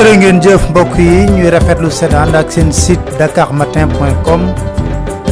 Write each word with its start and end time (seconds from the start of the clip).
Jërë 0.00 0.16
ngeen 0.16 0.38
jëf 0.40 0.62
mbokk 0.70 0.94
yi 0.96 1.16
ñuy 1.28 1.50
rafetlu 1.52 1.90
seen 1.92 2.14
ànd 2.16 2.36
ak 2.38 2.48
seen 2.54 2.70
site 2.72 3.10
dakarmatin.com 3.20 4.42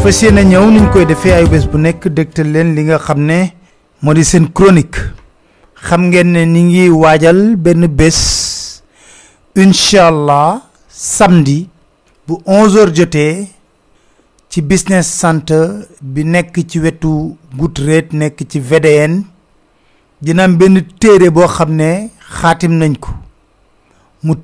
fas 0.03 0.19
yéene 0.23 0.43
ñëw 0.45 0.67
niñ 0.75 0.91
koy 0.93 1.07
defee 1.09 1.33
ay 1.33 1.47
bés 1.49 1.65
bu 1.71 1.79
nekk 1.81 2.09
dégtal 2.17 2.51
leen 2.53 2.75
li 2.77 2.83
nga 2.85 2.99
xam 3.01 3.21
ne 3.31 3.39
moo 4.03 4.13
di 4.13 4.25
seen 4.31 4.51
chronique. 4.57 5.01
xam 5.87 6.03
ngeen 6.11 6.29
ne 6.35 6.43
ni 6.45 6.63
ngi 6.69 6.85
waajal 7.03 7.41
benn 7.65 7.87
bés 7.99 8.19
incha 9.63 10.03
allah 10.13 10.61
samedi 10.89 11.59
bu 12.27 12.35
11h 12.47 12.93
jotee 12.97 13.49
ci 14.51 14.61
business 14.61 15.09
center 15.21 15.65
bi 16.03 16.25
nekk 16.35 16.55
ci 16.69 16.77
wetu 16.85 17.15
Goodreads 17.59 18.13
nekk 18.21 18.39
ci 18.51 18.61
VDN 18.61 19.15
dina 20.21 20.45
benn 20.49 20.77
téere 21.01 21.31
boo 21.31 21.49
xam 21.57 21.71
ne 21.81 22.11
xaatim 22.41 22.77
nañ 22.83 22.97
ko. 23.01 23.18
Mu 24.23 24.35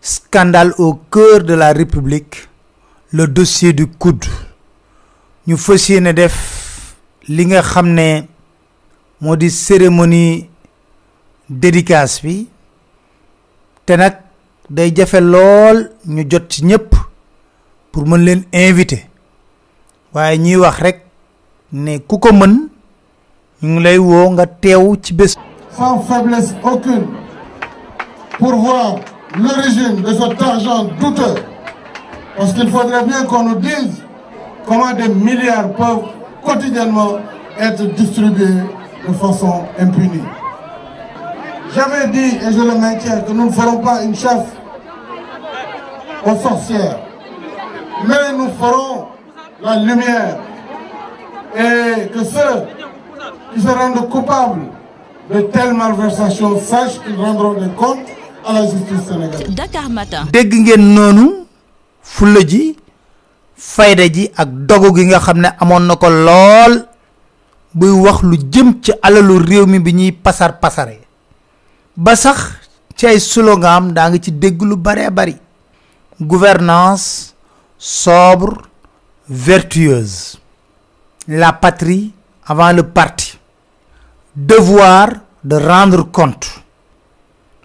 scandale 0.00 0.72
au 0.78 0.94
cœur 0.94 1.42
de 1.44 1.54
la 1.54 1.72
république 1.72 2.48
le 3.12 3.26
dossier 3.26 3.72
du 3.72 3.86
coude. 3.86 4.24
Ñu 5.46 5.56
fas 5.56 5.88
yéene 5.88 6.12
def 6.14 6.96
li 7.28 7.46
nga 7.46 7.62
xam 7.62 7.94
cérémonie 9.50 10.48
dédicace 11.50 12.22
bi. 12.22 12.48
Te 13.86 13.92
nag 13.96 14.16
day 14.70 14.92
jafe 14.96 15.20
lool 15.20 15.90
ñu 16.06 16.24
jot 16.30 16.44
ci 16.48 16.64
ñëpp 16.64 16.94
pour 17.92 18.06
mën 18.06 18.18
leen 18.24 18.42
invité. 18.54 19.06
Waaye 20.14 20.38
ñuy 20.38 20.56
wax 20.56 20.78
rek 20.80 20.98
ne 21.72 21.98
ku 21.98 22.18
ko 22.18 22.32
mën 22.32 22.68
ñu 23.62 23.68
ngi 23.74 23.82
lay 23.82 23.98
woo 23.98 24.30
nga 24.30 24.46
ci 25.02 25.14
sans 25.76 26.00
faiblesse 26.00 26.54
aucune 26.62 27.06
pour 28.38 28.54
voir 28.54 28.96
l'origine 29.38 30.02
de 30.02 30.12
cet 30.12 30.42
argent 30.42 30.84
douteux. 31.00 31.34
Parce 32.36 32.52
qu'il 32.52 32.68
faudrait 32.70 33.04
bien 33.04 33.24
qu'on 33.24 33.44
nous 33.44 33.56
dise 33.56 34.02
comment 34.66 34.92
des 34.92 35.08
milliards 35.08 35.70
peuvent 35.72 36.04
quotidiennement 36.44 37.18
être 37.58 37.82
distribués 37.94 38.62
de 39.06 39.12
façon 39.14 39.62
impunie. 39.78 40.22
J'avais 41.74 42.08
dit, 42.08 42.36
et 42.36 42.52
je 42.52 42.60
le 42.60 42.78
maintiens, 42.78 43.20
que 43.20 43.32
nous 43.32 43.46
ne 43.46 43.50
ferons 43.52 43.78
pas 43.78 44.02
une 44.02 44.14
chasse 44.14 44.46
aux 46.24 46.36
sorcières, 46.36 46.98
mais 48.06 48.36
nous 48.36 48.48
ferons 48.60 49.06
la 49.62 49.76
lumière 49.76 50.38
et 51.56 52.08
que 52.08 52.24
ceux 52.24 52.66
qui 53.54 53.60
se 53.60 53.68
rendent 53.68 54.08
coupables 54.08 54.66
de 55.32 55.40
telles 55.42 55.74
malversations 55.74 56.58
sachent 56.58 57.00
qu'ils 57.00 57.16
rendront 57.20 57.54
des 57.54 57.68
comptes 57.70 58.08
à 58.46 58.52
la 58.52 58.62
justice 58.66 59.06
sénégalaise. 59.08 59.54
Dakar 59.54 59.88
Matin. 59.90 60.24
dégg 60.32 60.52
ngeen 60.54 60.82
noonu 60.94 61.46
fulla 62.02 62.40
ji 62.46 62.76
fayda 63.56 64.06
ji 64.12 64.30
ak 64.36 64.48
dogu 64.66 64.94
gi 64.96 65.04
nga 65.06 65.18
xam 65.20 65.38
ne 65.40 65.48
amoon 65.60 65.86
na 65.86 65.96
ko 65.96 66.08
lool 66.10 66.86
buy 67.74 67.90
wax 67.90 68.22
lu 68.22 68.36
jëm 68.52 68.80
ci 68.82 68.92
alalu 69.02 69.38
réew 69.38 69.66
mi 69.66 69.78
bi 69.78 69.92
ñuy 69.94 70.12
pasar 70.12 70.58
pasare. 70.60 71.00
Ba 71.96 72.16
sax 72.16 72.38
ci 72.96 73.06
ay 73.06 73.20
slogan 73.20 73.92
daa 73.92 74.08
nga 74.10 74.18
ci 74.18 74.32
dégg 74.32 74.62
lu 74.62 74.76
bare 74.76 75.10
bari. 75.10 75.36
Gouvernance 76.20 77.34
sobre 77.78 78.62
vertueuse. 79.28 80.38
La 81.28 81.52
patrie 81.52 82.12
avant 82.46 82.72
le 82.72 82.82
parti. 82.82 83.38
Devoir 84.34 85.08
de 85.44 85.56
rendre 85.56 86.10
compte 86.10 86.61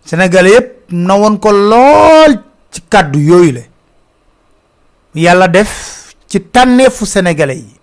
sénégalais 0.08 0.52
yépp 0.52 0.92
na 0.92 1.16
woon 1.20 1.38
ko 1.38 1.52
lool 1.52 2.40
ci 2.72 2.82
kàddu 2.90 3.20
yooyu 3.20 3.52
la 3.52 3.62
yàlla 5.16 5.48
def 5.48 6.14
ci 6.28 6.40
tànneefu 6.42 7.06
sénégalais 7.06 7.58
yi 7.58 7.76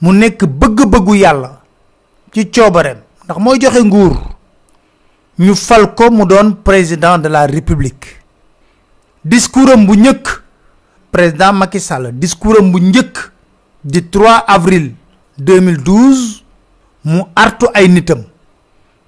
mu 0.00 0.12
nekk 0.12 0.44
bëgg-bëggu 0.44 1.14
yàlla 1.16 1.60
ci 2.32 2.50
coobareem. 2.50 2.98
Ndax 3.24 3.38
mooy 3.40 3.58
joxe 3.60 3.82
nguur. 3.84 4.16
Ñu 5.38 5.54
fal 5.54 5.94
ko 5.94 6.10
mu 6.10 6.26
doon 6.26 6.52
président 6.64 7.18
de 7.18 7.28
la 7.28 7.46
république. 7.46 8.20
Discours 9.24 9.70
am 9.70 9.86
bu 9.86 9.96
njëkk 9.96 10.42
président 11.10 11.52
Macky 11.52 11.80
Sall 11.80 12.12
discours 12.12 12.62
bu 12.62 12.78
njëkk 12.80 13.32
di 13.84 14.00
3 14.10 14.44
avril 14.46 14.92
2012 15.38 16.42
mu 17.04 17.22
artu 17.34 17.66
ay 17.74 17.88
nitam. 17.88 18.22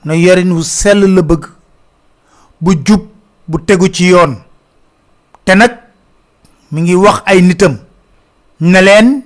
Na 0.05 0.15
yorin 0.15 0.53
wu 0.53 0.63
sell 0.63 1.05
la 1.15 1.23
bëgg. 1.23 1.56
Bu 2.61 2.73
jub 2.85 3.03
bu 3.49 3.59
tegu 3.67 3.89
ci 3.93 4.05
yoon. 4.09 4.37
Te 5.45 5.55
nag 5.55 5.73
mi 6.73 6.81
ngi 6.83 6.95
wax 6.95 7.23
ay 7.27 7.41
nitam 7.43 7.77
ne 8.61 8.81
leen 8.83 9.23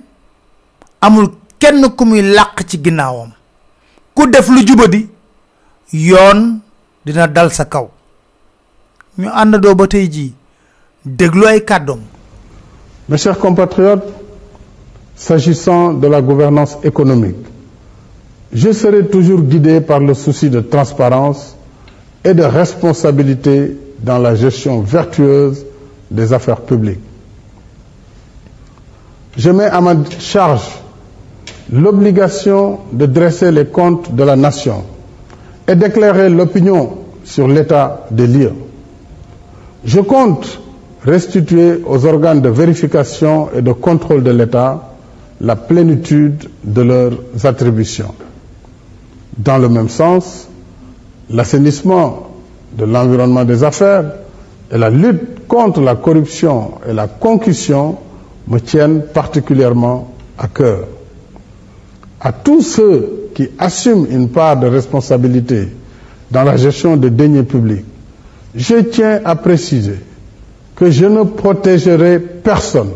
amul 1.01 1.27
kenn 1.59 1.83
ku 1.97 2.05
muy 2.05 2.21
làq 2.21 2.65
ci 2.67 2.77
ginnaawam. 2.83 3.31
Ku 4.15 4.27
def 4.29 4.47
lu 4.49 4.61
yoon 5.93 6.59
dina 7.05 7.27
dal 7.27 7.51
sa 7.51 7.65
kaw. 7.65 7.89
Ñu 9.17 9.27
àndandoo 9.29 9.75
ba 9.75 9.87
tey 9.87 10.07
déglu 11.05 11.45
ay 11.47 11.63
kàddoom. 11.65 11.99
Mes 13.09 13.17
chers 13.17 13.37
compatriotes, 13.39 14.03
s'agissant 15.15 15.93
de 15.93 16.07
la 16.07 16.21
gouvernance 16.21 16.77
économique, 16.83 17.45
je 18.53 18.71
serai 18.71 19.07
toujours 19.07 19.41
guidé 19.41 19.81
par 19.81 19.99
le 19.99 20.13
souci 20.13 20.49
de 20.49 20.61
transparence 20.61 21.55
et 22.23 22.33
de 22.33 22.43
responsabilité 22.43 23.77
dans 23.99 24.17
la 24.19 24.35
gestion 24.35 24.81
vertueuse 24.81 25.65
des 26.09 26.33
affaires 26.33 26.61
publiques. 26.61 26.99
Je 29.37 29.49
mets 29.49 29.65
à 29.65 29.79
ma 29.81 29.95
charge 30.19 30.69
l'obligation 31.71 32.79
de 32.91 33.05
dresser 33.05 33.51
les 33.51 33.65
comptes 33.65 34.13
de 34.13 34.23
la 34.23 34.35
nation 34.35 34.83
et 35.67 35.75
d'éclairer 35.75 36.29
l'opinion 36.29 36.97
sur 37.23 37.47
l'état 37.47 38.05
des 38.11 38.27
lieux. 38.27 38.53
Je 39.85 39.99
compte 40.01 40.59
restituer 41.03 41.81
aux 41.85 42.05
organes 42.05 42.41
de 42.41 42.49
vérification 42.49 43.49
et 43.55 43.61
de 43.61 43.71
contrôle 43.71 44.23
de 44.23 44.31
l'État 44.31 44.89
la 45.39 45.55
plénitude 45.55 46.49
de 46.63 46.81
leurs 46.81 47.13
attributions. 47.45 48.13
Dans 49.37 49.57
le 49.57 49.69
même 49.69 49.89
sens, 49.89 50.47
l'assainissement 51.31 52.27
de 52.77 52.85
l'environnement 52.85 53.43
des 53.45 53.63
affaires 53.63 54.05
et 54.71 54.77
la 54.77 54.89
lutte 54.89 55.47
contre 55.47 55.81
la 55.81 55.95
corruption 55.95 56.71
et 56.87 56.93
la 56.93 57.07
concussion 57.07 57.97
me 58.47 58.59
tiennent 58.59 59.03
particulièrement 59.13 60.13
à 60.37 60.47
cœur. 60.47 60.85
À 62.19 62.31
tous 62.31 62.61
ceux 62.61 63.29
qui 63.33 63.49
assument 63.59 64.05
une 64.09 64.29
part 64.29 64.57
de 64.57 64.67
responsabilité 64.67 65.69
dans 66.29 66.43
la 66.43 66.55
gestion 66.57 66.95
des 66.97 67.09
deniers 67.09 67.43
publics, 67.43 67.85
je 68.55 68.75
tiens 68.77 69.21
à 69.25 69.35
préciser 69.35 69.99
que 70.75 70.89
je 70.89 71.05
ne 71.05 71.23
protégerai 71.23 72.19
personne. 72.19 72.91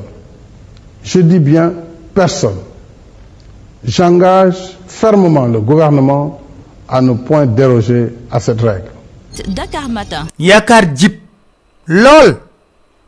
Je 1.04 1.20
dis 1.20 1.40
bien 1.40 1.74
personne. 2.14 2.58
J'engage 3.84 4.78
fermement 4.88 5.46
le 5.46 5.60
gouvernement 5.60 6.40
à 6.88 7.02
ne 7.02 7.14
point 7.14 7.46
déroger 7.46 8.14
à 8.32 8.40
cette 8.40 8.62
règle. 8.62 8.92
Dakar 9.48 9.90
Matin. 9.90 10.28
yaakaar 10.40 10.96
jib 10.96 11.14
lool. 11.88 12.40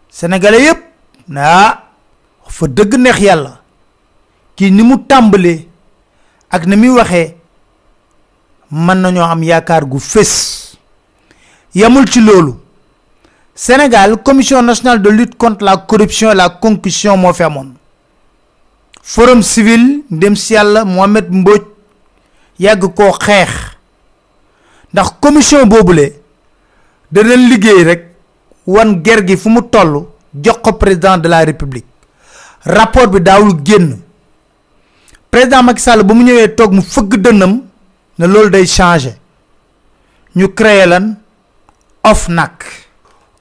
Sénégalais 0.09 0.63
yépp 0.63 0.79
naa 1.27 1.83
fa 2.47 2.67
dëgg 2.67 2.95
neex 2.97 3.19
yàlla. 3.19 3.59
Kii 4.55 4.71
ni 4.71 4.83
mu 4.83 4.97
tàmbalee 5.07 5.67
ak 6.49 6.65
ni 6.65 6.75
muy 6.75 6.89
waxee 6.89 7.35
mën 8.71 8.95
nañoo 8.97 9.23
am 9.23 9.43
yaakaar 9.43 9.85
gu 9.85 9.99
fés. 9.99 10.75
Yamul 11.75 12.07
ci 12.09 12.19
loolu. 12.21 12.53
Sénégal 13.55 14.17
commission 14.23 14.61
nationale 14.61 15.01
de 15.01 15.09
lutte 15.09 15.35
contre 15.37 15.63
la 15.63 15.77
corruption 15.77 16.31
et 16.31 16.35
la 16.35 16.49
concussion 16.49 17.15
moo 17.17 17.33
fi 17.33 17.43
amoon. 17.43 17.73
Forum 19.01 19.41
civil 19.41 20.03
ndem 20.11 20.35
si 20.35 20.53
yàlla 20.53 20.83
Mohamed 20.85 21.29
Mbodj 21.31 21.63
yàgg 22.59 22.93
koo 22.95 23.11
xeex. 23.25 23.49
ndax 24.93 25.09
commission 25.21 25.65
boobule 25.69 26.13
danañ 27.11 27.49
liggéey 27.49 27.83
rek 27.83 28.01
wan 28.65 29.01
ger 29.03 29.23
gi 29.27 29.37
fu 29.37 29.49
mu 29.49 29.61
toll 29.69 30.05
jox 30.33 30.57
ko 30.63 30.73
président 30.73 31.17
de 31.17 31.27
la 31.29 31.43
république. 31.45 31.85
rapport 32.65 33.07
bi 33.07 33.19
daawul 33.21 33.59
génn. 33.63 33.97
président 35.31 35.63
Macky 35.63 35.81
Sall 35.81 36.03
ba 36.03 36.13
mu 36.13 36.23
ñëwee 36.23 36.55
toog 36.55 36.73
mu 36.73 36.81
fëgg 36.81 37.15
dënnam 37.21 37.61
ne 38.19 38.25
loolu 38.27 38.49
day 38.49 38.65
changer. 38.65 39.15
ñu 40.35 40.47
créé 40.53 40.85
lan? 40.85 41.15
OFNAC. 42.03 42.63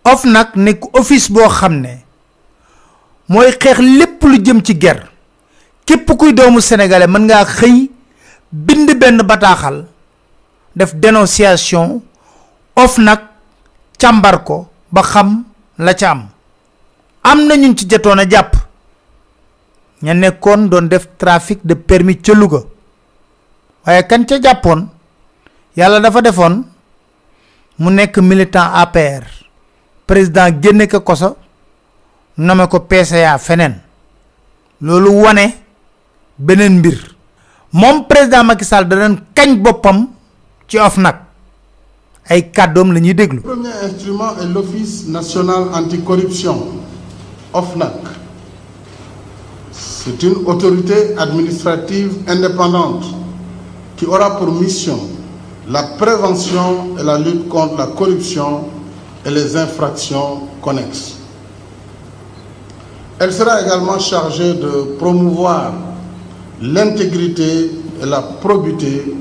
OFNAC 0.05 0.57
nekk 0.57 0.97
office 0.97 1.31
boo 1.33 1.49
xam 1.49 1.81
ne 1.81 2.03
mooy 3.29 3.51
xeex 3.59 3.79
lépp 3.79 4.23
lu 4.25 4.39
jëm 4.45 4.63
ci 4.63 4.77
ger. 4.81 5.11
képp 5.87 6.11
kuy 6.19 6.33
doomu 6.35 6.61
sénégalais 6.61 7.07
mën 7.07 7.23
ngaa 7.27 7.45
xëy 7.45 7.91
bind 8.65 8.89
benn 9.01 9.19
bataaxal 9.23 9.85
def 10.77 10.95
dénonciation 10.95 12.01
OFNAC 12.77 13.21
càmbar 13.99 14.45
ko 14.45 14.69
ba 14.93 15.03
xam 15.03 15.45
la 15.79 15.95
ca 15.95 16.11
am. 16.11 16.29
Am 17.23 17.47
na 17.47 17.57
ñu 17.57 17.75
ci 17.77 17.87
jotoon 17.89 18.19
a 18.19 18.25
jàpp. 18.31 18.53
Ña 20.03 20.15
nekkoon 20.15 20.69
doon 20.69 20.89
def 20.89 21.09
trafic 21.19 21.61
de 21.65 21.75
permis 21.75 22.19
ca 22.23 22.33
Louga. 22.35 22.61
Waaye 23.87 24.07
kan 24.07 24.25
ca 24.27 24.39
jàppoon? 24.43 24.89
Yàlla 25.77 26.01
dafa 26.01 26.21
defoon 26.21 26.65
mu 27.79 27.91
nekk 27.91 28.19
militant 28.19 28.73
APR 28.75 29.25
président 30.07 30.49
génne 30.63 30.87
ko 30.89 31.01
koso 31.01 31.37
nome 32.37 32.69
ko 32.69 32.81
PCA 32.81 33.39
feneen. 33.39 33.81
Loolu 34.81 35.11
wane 35.23 35.55
beneen 36.39 36.79
mbir 36.79 37.16
moom 37.73 38.07
président 38.07 38.45
Macky 38.45 38.65
Sall 38.65 38.87
ci 40.69 40.79
OFNAC 40.79 41.27
ay 42.29 42.51
premier 42.51 43.71
instrument 43.85 44.37
est 44.43 44.47
l'Office 44.53 45.07
national 45.07 45.69
anticorruption, 45.73 46.57
OFNAC. 47.53 47.93
C'est 49.71 50.21
une 50.25 50.35
autorité 50.47 51.17
administrative 51.19 52.13
indépendante 52.27 53.05
qui 53.97 54.07
aura 54.07 54.39
pour 54.39 54.51
mission 54.53 54.99
la 55.69 55.83
prévention 55.99 56.97
et 56.99 57.05
la 57.05 57.19
lutte 57.19 57.49
contre 57.49 57.77
la 57.79 57.87
corruption 57.89 58.65
et 59.25 59.31
les 59.31 59.57
infractions 59.57 60.49
connexes. 60.63 61.15
Elle 63.21 63.33
sera 63.33 63.63
également 63.63 63.99
chargée 64.01 64.55
de 64.55 64.97
promouvoir 64.99 65.73
l'intégrité 66.61 67.71
et 68.03 68.07
la 68.07 68.23
probité 68.23 69.15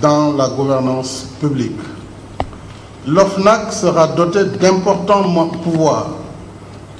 dans 0.00 0.32
la 0.32 0.48
gouvernance 0.48 1.26
publique. 1.40 1.78
L'OFNAC 3.06 3.72
sera 3.72 4.08
doté 4.08 4.44
d'importants 4.60 5.48
pouvoirs, 5.62 6.10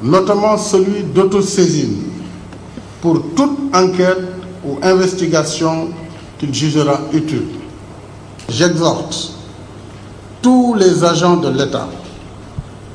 notamment 0.03 0.59
celui 0.59 1.03
d'autosaisine 1.03 1.97
pour 3.01 3.23
toute 3.35 3.59
enquête 3.75 4.19
ou 4.67 4.79
investigation 4.83 5.89
qu'il 6.39 6.53
jugera 6.55 7.01
utile. 7.13 7.47
J'exhorte 8.49 9.33
tous 10.43 10.75
les 10.75 11.03
agents 11.03 11.37
de 11.37 11.49
l'État 11.49 11.89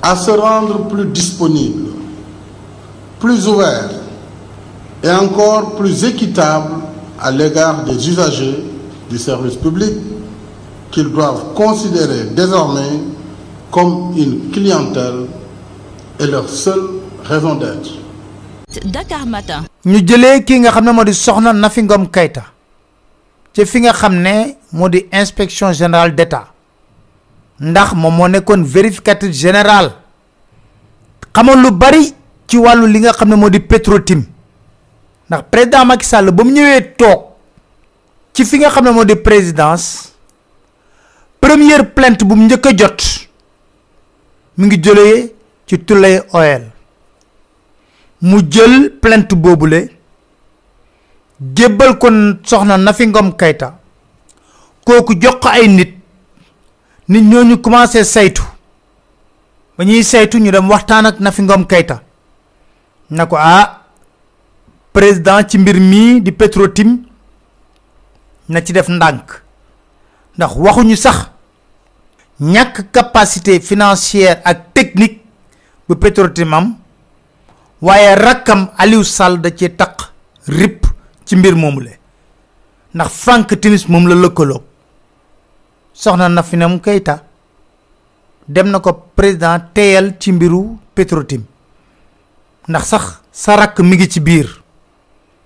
à 0.01 0.15
se 0.15 0.31
rendre 0.31 0.87
plus 0.87 1.05
disponibles, 1.05 1.89
plus 3.19 3.47
ouverts 3.47 3.98
et 5.03 5.09
encore 5.11 5.75
plus 5.75 6.03
équitables 6.05 6.75
à 7.19 7.31
l'égard 7.31 7.83
des 7.83 8.09
usagers 8.09 8.63
du 9.09 9.17
service 9.17 9.55
public 9.55 9.93
qu'ils 10.91 11.09
doivent 11.11 11.53
considérer 11.55 12.25
désormais 12.35 12.99
comme 13.71 14.13
une 14.17 14.51
clientèle 14.51 15.25
et 16.19 16.25
leur 16.27 16.49
seule 16.49 16.81
raison 17.23 17.55
d'être. 17.55 17.91
Dakar 18.85 19.25
Matin. 19.25 19.63
ñu 19.85 19.99
jëlee 20.05 20.43
ki 20.45 20.59
nga 20.59 20.71
xam 20.71 20.85
ne 20.85 20.91
moo 20.91 21.03
di 21.03 21.13
soxna 21.13 21.53
Nafi 21.53 21.81
Ngom 21.83 22.07
Keïta 22.11 22.43
ci 23.53 23.65
fi 23.65 23.79
nga 23.81 23.93
xam 23.93 24.13
ne 24.21 24.55
moo 24.73 24.89
di 24.89 25.05
inspection 25.11 25.71
générale 25.73 26.13
d'État 26.13 26.47
ndax 27.59 27.93
moom 27.95 28.13
moo 28.15 28.27
nekkoon 28.27 28.61
vérificateur 28.63 29.31
général 29.31 29.91
xamoon 31.33 31.61
lu 31.63 31.71
bari 31.71 32.13
ci 32.47 32.57
wàllu 32.57 32.85
li 32.87 32.99
nga 32.99 33.13
xam 33.13 33.29
ne 33.29 33.35
moo 33.35 33.49
di 33.49 33.59
Petrotim 33.59 34.23
ndax 35.29 35.43
président 35.51 35.85
Macky 35.85 36.05
Sall 36.05 36.31
ba 36.31 36.43
mu 36.43 36.51
ñëwee 36.51 36.95
toog 36.97 37.21
ci 38.33 38.45
fi 38.45 38.57
nga 38.57 38.69
xam 38.69 38.85
ne 38.85 38.91
moo 38.91 39.05
di 39.05 39.15
présidence 39.15 40.13
première 41.39 41.93
plainte 41.93 42.23
bu 42.23 42.35
mu 42.35 42.45
njëkk 42.45 42.65
a 42.65 42.71
jot 42.77 42.99
mu 44.57 44.65
ngi 44.65 44.77
jëlee 44.83 45.33
ci 45.65 45.77
Tulay 45.85 46.19
Oil. 46.33 46.63
Mu 48.21 48.39
jël 48.51 48.89
plainte 49.01 49.33
boobule 49.35 49.89
jébbal 51.55 51.97
ko 51.97 52.09
soxna 52.43 52.77
Nafi 52.77 53.07
Ngom 53.07 53.35
Keïta. 53.37 53.79
Kooku 54.85 55.13
jox 55.21 55.45
ay 55.45 55.67
nit. 55.69 55.93
Nit 57.07 57.21
ñooñu 57.21 57.57
commencé 57.61 58.03
saytu. 58.03 58.41
Ba 59.77 59.85
ñuy 59.85 60.03
saytu 60.03 60.39
ñu 60.39 60.51
dem 60.51 60.69
waxtaan 60.69 61.05
ak 61.05 61.19
Nafi 61.19 61.41
Ngom 61.43 61.65
Keïta. 61.65 62.01
Na 63.09 63.25
ko 63.25 63.37
ah 63.39 63.78
président 64.93 65.43
ci 65.47 65.57
mbir 65.57 65.79
mii 65.79 66.21
di 66.21 66.31
Petrotim 66.31 67.03
na 68.49 68.61
ci 68.63 68.73
def 68.73 68.87
ndànk. 68.89 69.43
ndax 70.37 70.51
waxuñu 70.55 70.95
sax 70.95 71.17
ñàkk 72.41 72.91
capacité 72.91 73.59
financière 73.59 74.41
ak 74.45 74.73
technique 74.73 75.21
bu 75.87 75.95
Petrotim 75.95 76.53
am 76.53 76.75
waaye 77.81 78.15
rakkam 78.15 78.69
Aliou 78.77 79.03
Sall 79.03 79.41
da 79.41 79.49
cee 79.51 79.75
taq 79.75 80.11
rip 80.47 80.85
ci 81.25 81.35
mbir 81.35 81.55
moomu 81.55 81.81
le. 81.81 81.91
ndax 82.93 83.09
Frank 83.11 83.59
Timis 83.61 83.83
moom 83.87 84.07
la 84.07 84.15
lëkkaloo 84.15 84.61
soxna 85.93 86.29
Nafi 86.29 86.57
Ngom 86.57 86.79
Keïta 86.79 87.23
dem 88.47 88.69
na 88.71 88.79
ko 88.79 88.93
président 89.15 89.59
teyal 89.73 90.15
ci 90.19 90.31
mbiru 90.31 90.77
Petrotim 90.95 91.43
ndax 92.67 92.85
sax 92.87 93.05
sa 93.31 93.55
rakk 93.55 93.79
mi 93.79 93.95
ngi 93.95 94.09
ci 94.09 94.19
biir. 94.19 94.63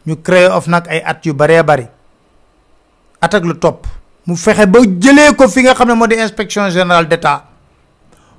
Ñu 0.06 0.16
créé 0.22 0.48
OFNAC 0.48 0.88
ay 0.88 1.02
at 1.06 1.20
yu 1.26 1.34
baree 1.34 1.64
bari. 1.64 1.88
At 3.22 3.34
ak 3.34 3.44
lu 3.46 3.54
topp. 3.58 3.88
Mu 4.26 4.36
fexe 4.36 4.66
ba 4.68 4.80
jëlee 4.80 5.36
ko 5.36 5.48
fi 5.48 5.62
nga 5.64 5.74
xam 5.76 5.88
ne 5.88 5.94
moo 5.96 6.08
di 6.08 6.16
inspection 6.16 6.70
générale 6.70 7.08
d'État. 7.08 7.46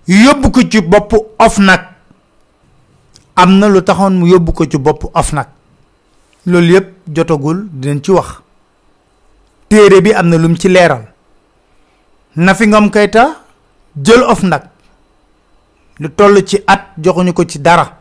Yóbbu 0.08 0.50
ko 0.50 0.60
ci 0.70 0.80
bopp 0.80 1.12
OFNAC 1.38 1.80
am 3.36 3.58
na 3.58 3.68
lu 3.68 3.82
taxoon 3.82 4.10
mu 4.18 4.26
yóbbu 4.28 4.52
ko 4.52 4.64
ci 4.66 4.78
bopp 4.78 5.04
OFNAC 5.14 5.48
loolu 6.46 6.72
yëpp 6.74 6.88
jotagul 7.14 7.68
dinañ 7.72 8.00
ci 8.02 8.10
wax. 8.10 8.40
Téere 9.68 10.00
bi 10.02 10.12
am 10.12 10.28
na 10.28 10.36
lum 10.36 10.56
ci 10.56 10.68
leeral. 10.68 11.08
Nafi 12.36 12.66
Ngom 12.66 12.90
Keïta 12.90 13.40
jël 14.02 14.22
OFNAC 14.22 14.64
lu 16.00 16.10
toll 16.10 16.44
ci 16.46 16.58
at 16.66 16.92
joxuñu 16.98 17.32
ko 17.32 17.44
ci 17.44 17.58
dara. 17.58 17.98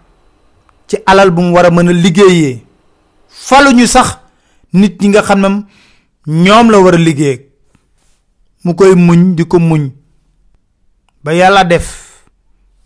Ci 0.87 0.97
alal 1.05 1.31
bu 1.31 1.41
mu 1.41 1.53
war 1.53 1.65
a 1.65 1.69
mën 1.71 1.87
a 1.89 1.91
liggéeyee. 1.93 2.63
Faluñu 3.47 3.87
sax 3.87 4.07
nit 4.73 4.95
ñi 5.01 5.07
nga 5.09 5.21
xam 5.27 5.39
ne 5.41 5.49
ñoom 6.43 6.69
la 6.71 6.79
war 6.79 6.95
a 6.95 6.97
liggéey. 6.97 7.37
Mu 8.63 8.75
koy 8.75 8.95
muñ 8.95 9.35
di 9.35 9.43
ko 9.45 9.59
muñ. 9.59 9.91
Ba 11.23 11.33
yàlla 11.33 11.63
def 11.65 11.87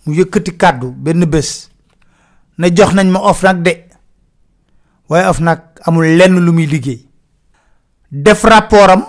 mu 0.05 0.13
yëkkati 0.13 0.57
kàddu 0.57 0.87
benn 0.91 1.25
bés 1.25 1.69
ne 2.57 2.67
jox 2.75 2.93
nañ 2.93 3.07
ma 3.11 3.19
OFNAC 3.19 3.57
de. 3.61 3.73
Waaye 5.09 5.27
OFNAC 5.29 5.61
amul 5.85 6.05
lenn 6.17 6.39
lu 6.45 6.51
muy 6.51 6.65
liggéey. 6.65 7.05
Def 8.11 8.43
rapport 8.43 8.89
am. 8.89 9.05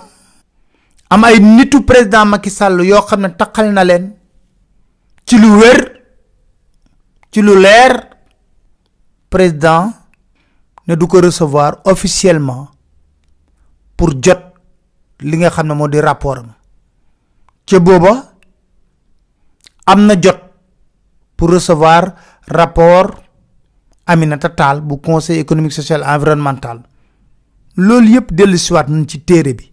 Am 1.11 1.25
ay 1.25 1.39
nitu 1.41 1.83
président 1.85 2.27
Macky 2.27 2.51
Sall 2.51 2.85
yoo 2.85 3.01
xam 3.07 3.21
ne 3.21 3.29
taqal 3.37 3.73
na 3.73 3.85
leen. 3.85 4.13
Ci 5.25 5.39
lu 5.39 5.49
wér 5.61 5.81
ci 7.33 7.41
lu 7.43 7.55
leer 7.61 7.93
président 9.31 9.93
ne 10.89 10.95
du 10.97 11.07
ko 11.07 11.21
recevoir 11.21 11.81
officiellement 11.85 12.69
pour 13.97 14.11
jot 14.23 14.41
li 15.21 15.37
nga 15.37 15.51
xam 15.51 15.67
ne 15.69 16.01
rapport 16.01 16.39
am. 16.39 16.55
Am 19.87 20.11
jot 20.23 20.39
pour 21.37 21.51
recevoir 21.51 22.15
rapport 22.49 23.11
Aminata 24.07 24.49
Tall 24.49 24.81
bu 24.81 24.97
conseil 25.01 25.39
économique 25.41 25.73
social 25.73 26.03
environnemental. 26.03 26.81
Loolu 27.77 28.09
yëpp 28.15 28.33
dellu 28.33 28.57
siwaat 28.59 28.89
nañ 28.89 29.05
ci 29.07 29.21
téere 29.25 29.55
bi 29.55 29.71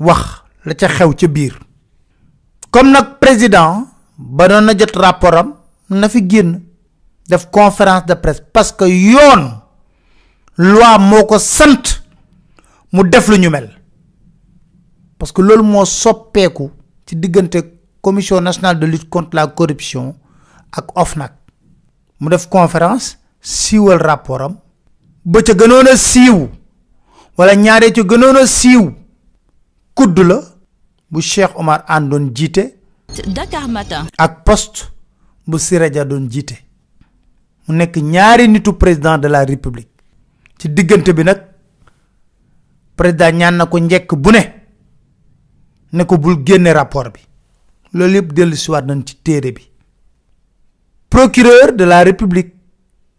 wax 0.00 0.42
la 0.64 0.74
ca 0.74 0.88
xew 0.88 1.12
comme 2.70 2.90
nag 2.92 3.18
président 3.20 3.86
ba 4.18 4.48
doon 4.48 4.64
na 4.64 4.74
jot 4.76 4.96
rapport 4.96 5.34
am 5.34 5.54
na 5.88 6.08
fi 6.08 6.26
génn 6.28 6.60
def 7.28 7.50
conférence 7.50 8.06
de 8.06 8.14
presse 8.14 8.42
parce 8.52 8.72
que 8.72 8.84
yoon 8.84 9.60
loi 10.58 10.98
moo 10.98 11.24
ko 11.26 11.38
sant 11.38 12.02
mu 12.92 13.02
def 13.08 13.28
lu 13.28 13.38
ñu 13.38 13.50
mel. 13.50 13.68
parce 15.18 15.32
que 15.32 15.42
loolu 15.42 15.62
moo 15.62 15.84
soppeeku 15.84 16.70
ci 17.06 17.16
diggante 17.16 17.58
commission 18.00 18.40
nationale 18.40 18.78
de 18.78 18.86
lutte 18.86 19.08
contre 19.08 19.34
la 19.36 19.46
corruption 19.46 20.14
ak 20.72 20.96
OFNAC. 20.96 21.32
mu 22.20 22.28
def 22.30 22.48
conférence 22.48 23.16
siiwal 23.40 23.98
rapport 23.98 24.42
am. 24.42 24.56
ba 25.24 25.42
ca 25.42 25.52
gënoon 25.54 25.88
a 25.92 25.96
siiw 25.96 26.48
wala 27.36 27.54
ñaaree 27.54 27.92
ca 27.92 28.02
gënoon 28.02 28.36
a 28.36 28.46
siiw 28.46 28.90
kudd 29.94 30.18
la 30.18 30.40
bu 31.10 31.20
Cheikh 31.22 31.52
Omar 31.56 31.84
Anne 31.88 32.08
doon 32.08 32.30
jiite. 32.34 32.74
Dakar 33.26 33.68
Matin. 33.68 34.06
ak 34.18 34.44
poste 34.44 34.84
bu 35.46 35.58
Siraja 35.58 36.04
doon 36.04 36.28
jiite. 36.30 36.56
mu 37.68 37.74
nekk 37.76 37.96
ñaari 37.96 38.48
nitu 38.48 38.72
président 38.72 39.18
de 39.18 39.28
la 39.28 39.44
république 39.44 39.88
ci 40.58 40.68
diggante 40.72 41.12
bi 41.14 41.22
nag 41.24 41.40
président 42.96 43.32
ñaan 43.38 43.56
na 43.56 43.66
ko 43.66 43.78
njekk 43.78 44.14
bu 44.14 44.30
ne 44.32 44.42
ne 45.92 46.04
ko 46.04 46.18
bul 46.18 46.42
génne 46.44 46.72
rapport 46.72 47.10
bi. 47.12 47.20
Loolu 47.92 48.14
yëpp 48.16 48.32
dellu 48.32 48.56
siwaat 48.56 48.84
nañ 48.86 49.02
ci 49.06 49.16
téere 49.22 49.52
bi. 49.52 49.62
Procureur 51.08 51.72
de 51.72 51.84
la 51.84 52.02
république 52.04 52.54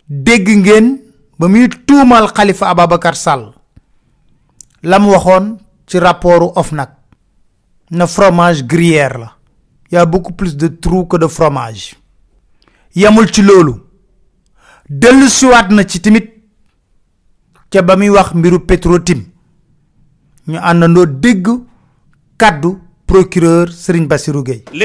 dégg 0.08 0.48
ngeen 0.50 1.00
ba 1.40 1.48
muy 1.48 1.68
tuumal 1.86 2.32
Khalifa 2.34 2.70
Ababacar 2.70 3.16
Sall. 3.16 3.54
La 4.84 5.00
mu 5.00 5.10
waxoon 5.12 5.58
ci 5.88 5.98
rapportu 6.00 6.52
OFNAC 6.56 6.92
na 7.92 8.06
fromage 8.08 8.64
gruyère 8.66 9.18
la. 9.18 9.36
Y 9.92 9.98
a 9.98 10.06
beaucoup 10.06 10.34
plus 10.34 10.56
de 10.56 10.68
trous 10.68 11.08
que 11.08 11.18
de 11.18 11.26
fromage. 11.28 11.96
Yamul 12.96 13.32
ci 13.34 13.42
loolu. 13.42 13.74
Dellu 14.88 15.28
siwaat 15.28 15.70
na 15.72 15.84
ci 15.88 16.00
tamit 16.00 16.39
ca 17.72 17.82
ba 17.84 17.96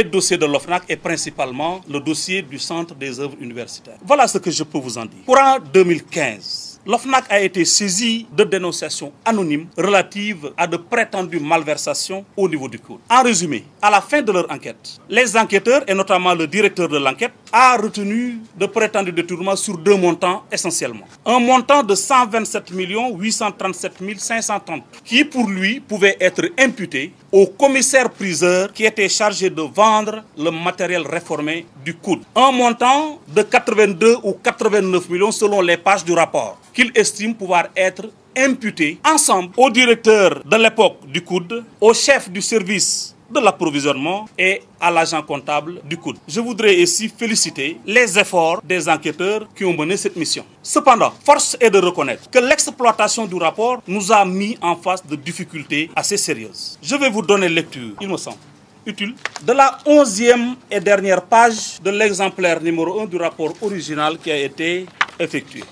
dossiers 0.05 0.38
de 0.38 0.47
l'OFNAC 0.47 0.85
et 0.88 0.97
principalement 0.97 1.81
le 1.91 2.00
dossier 2.00 2.43
du 2.43 2.59
Centre 2.59 2.95
des 2.95 3.21
œuvres 3.21 3.37
universitaires. 3.41 3.99
Voilà 4.05 4.26
ce 4.26 4.38
que 4.38 4.50
je 4.50 4.62
peux 4.64 4.79
vous 4.79 4.97
en 4.99 5.05
dire. 5.05 5.25
Courant 5.26 5.59
2015, 5.73 6.74
l'OFNAC 6.87 7.25
a 7.31 7.41
été 7.41 7.64
saisi 7.64 8.26
de 8.37 8.45
dénonciations 8.45 9.12
anonymes 9.25 9.67
relatives 9.76 10.53
à 10.57 10.67
de 10.67 10.76
prétendues 10.76 11.41
malversations 11.41 12.25
au 12.37 12.49
niveau 12.49 12.69
du 12.69 12.79
code. 12.79 12.99
En 13.11 13.23
résumé, 13.23 13.64
à 13.81 13.91
la 13.91 14.00
fin 14.03 14.21
de 14.21 14.31
leur 14.33 14.50
enquête, 14.50 14.99
les 15.09 15.35
enquêteurs 15.37 15.83
et 15.88 15.95
notamment 15.95 16.35
le 16.35 16.47
directeur 16.47 16.88
de 16.88 16.99
l'enquête 16.99 17.33
a 17.53 17.76
retenu 17.76 18.38
de 18.59 18.67
prétendus 18.67 19.12
détournements 19.12 19.57
sur 19.57 19.79
deux 19.79 19.97
montants 19.97 20.45
essentiellement. 20.53 21.07
Un 21.25 21.38
montant 21.38 21.83
de 21.83 21.95
127 21.95 22.71
837 22.71 23.93
530 24.19 24.83
qui 25.05 25.25
pour 25.25 25.49
lui 25.49 25.81
pouvait 25.81 26.17
être 26.21 26.45
imputé 26.59 27.12
au 27.33 27.47
commissaire 27.47 28.11
priseur 28.11 28.73
qui 28.73 28.85
était 28.85 29.09
chargé 29.09 29.49
de 29.49 29.62
vendre 29.62 30.23
le 30.37 30.50
matériel 30.50 31.03
réformé 31.07 31.67
du 31.85 31.95
COUD. 31.95 32.21
Un 32.37 32.53
montant 32.53 33.19
de 33.29 33.43
82 33.43 34.17
ou 34.23 34.33
89 34.35 35.09
millions 35.09 35.33
selon 35.33 35.61
les 35.62 35.76
pages 35.76 36.05
du 36.05 36.12
rapport 36.12 36.59
qu'il 36.75 36.90
estime 36.95 37.35
pouvoir 37.35 37.69
être 37.76 38.11
imputé 38.37 38.99
ensemble 39.04 39.52
au 39.57 39.71
directeur 39.71 40.43
de 40.45 40.57
l'époque 40.57 41.07
du 41.07 41.23
COUD, 41.23 41.64
au 41.81 41.95
chef 41.95 42.28
du 42.28 42.43
service 42.43 43.14
de 43.31 43.40
l'approvisionnement 43.40 44.26
et 44.38 44.62
à 44.81 44.90
l'agent 44.90 45.23
comptable 45.23 45.81
du 45.85 45.97
COUD. 45.97 46.16
Je 46.28 46.40
voudrais 46.40 46.75
ici 46.76 47.09
féliciter 47.09 47.78
les 47.87 48.19
efforts 48.19 48.61
des 48.62 48.88
enquêteurs 48.88 49.49
qui 49.57 49.64
ont 49.64 49.73
mené 49.76 49.97
cette 49.97 50.16
mission. 50.16 50.45
Cependant, 50.62 51.12
force 51.25 51.57
est 51.61 51.71
de 51.71 51.78
reconnaître 51.78 52.28
que 52.31 52.38
l'exploitation 52.38 53.26
du 53.26 53.37
rapport 53.37 53.83
nous 53.87 54.12
a 54.12 54.25
mis 54.25 54.59
en 54.61 54.76
face 54.76 55.04
de 55.07 55.16
difficultés 55.16 55.90
assez 55.97 56.16
sérieuses. 56.16 56.78
Je 56.83 56.97
vais 56.97 57.09
vous 57.09 57.23
donner 57.23 57.49
lecture, 57.49 57.93
il 58.00 58.09
me 58.09 58.16
semble 58.16 58.38
utile, 58.87 59.14
de 59.43 59.52
la 59.52 59.78
onzième 59.87 60.57
et 60.71 60.78
dernière 60.78 61.23
page 61.23 61.81
de 61.83 61.90
l'exemplaire 61.90 62.61
numéro 62.61 63.00
1 63.00 63.07
du 63.07 63.16
rapport 63.16 63.54
original 63.62 64.19
qui 64.19 64.31
a 64.31 64.37
été 64.37 64.85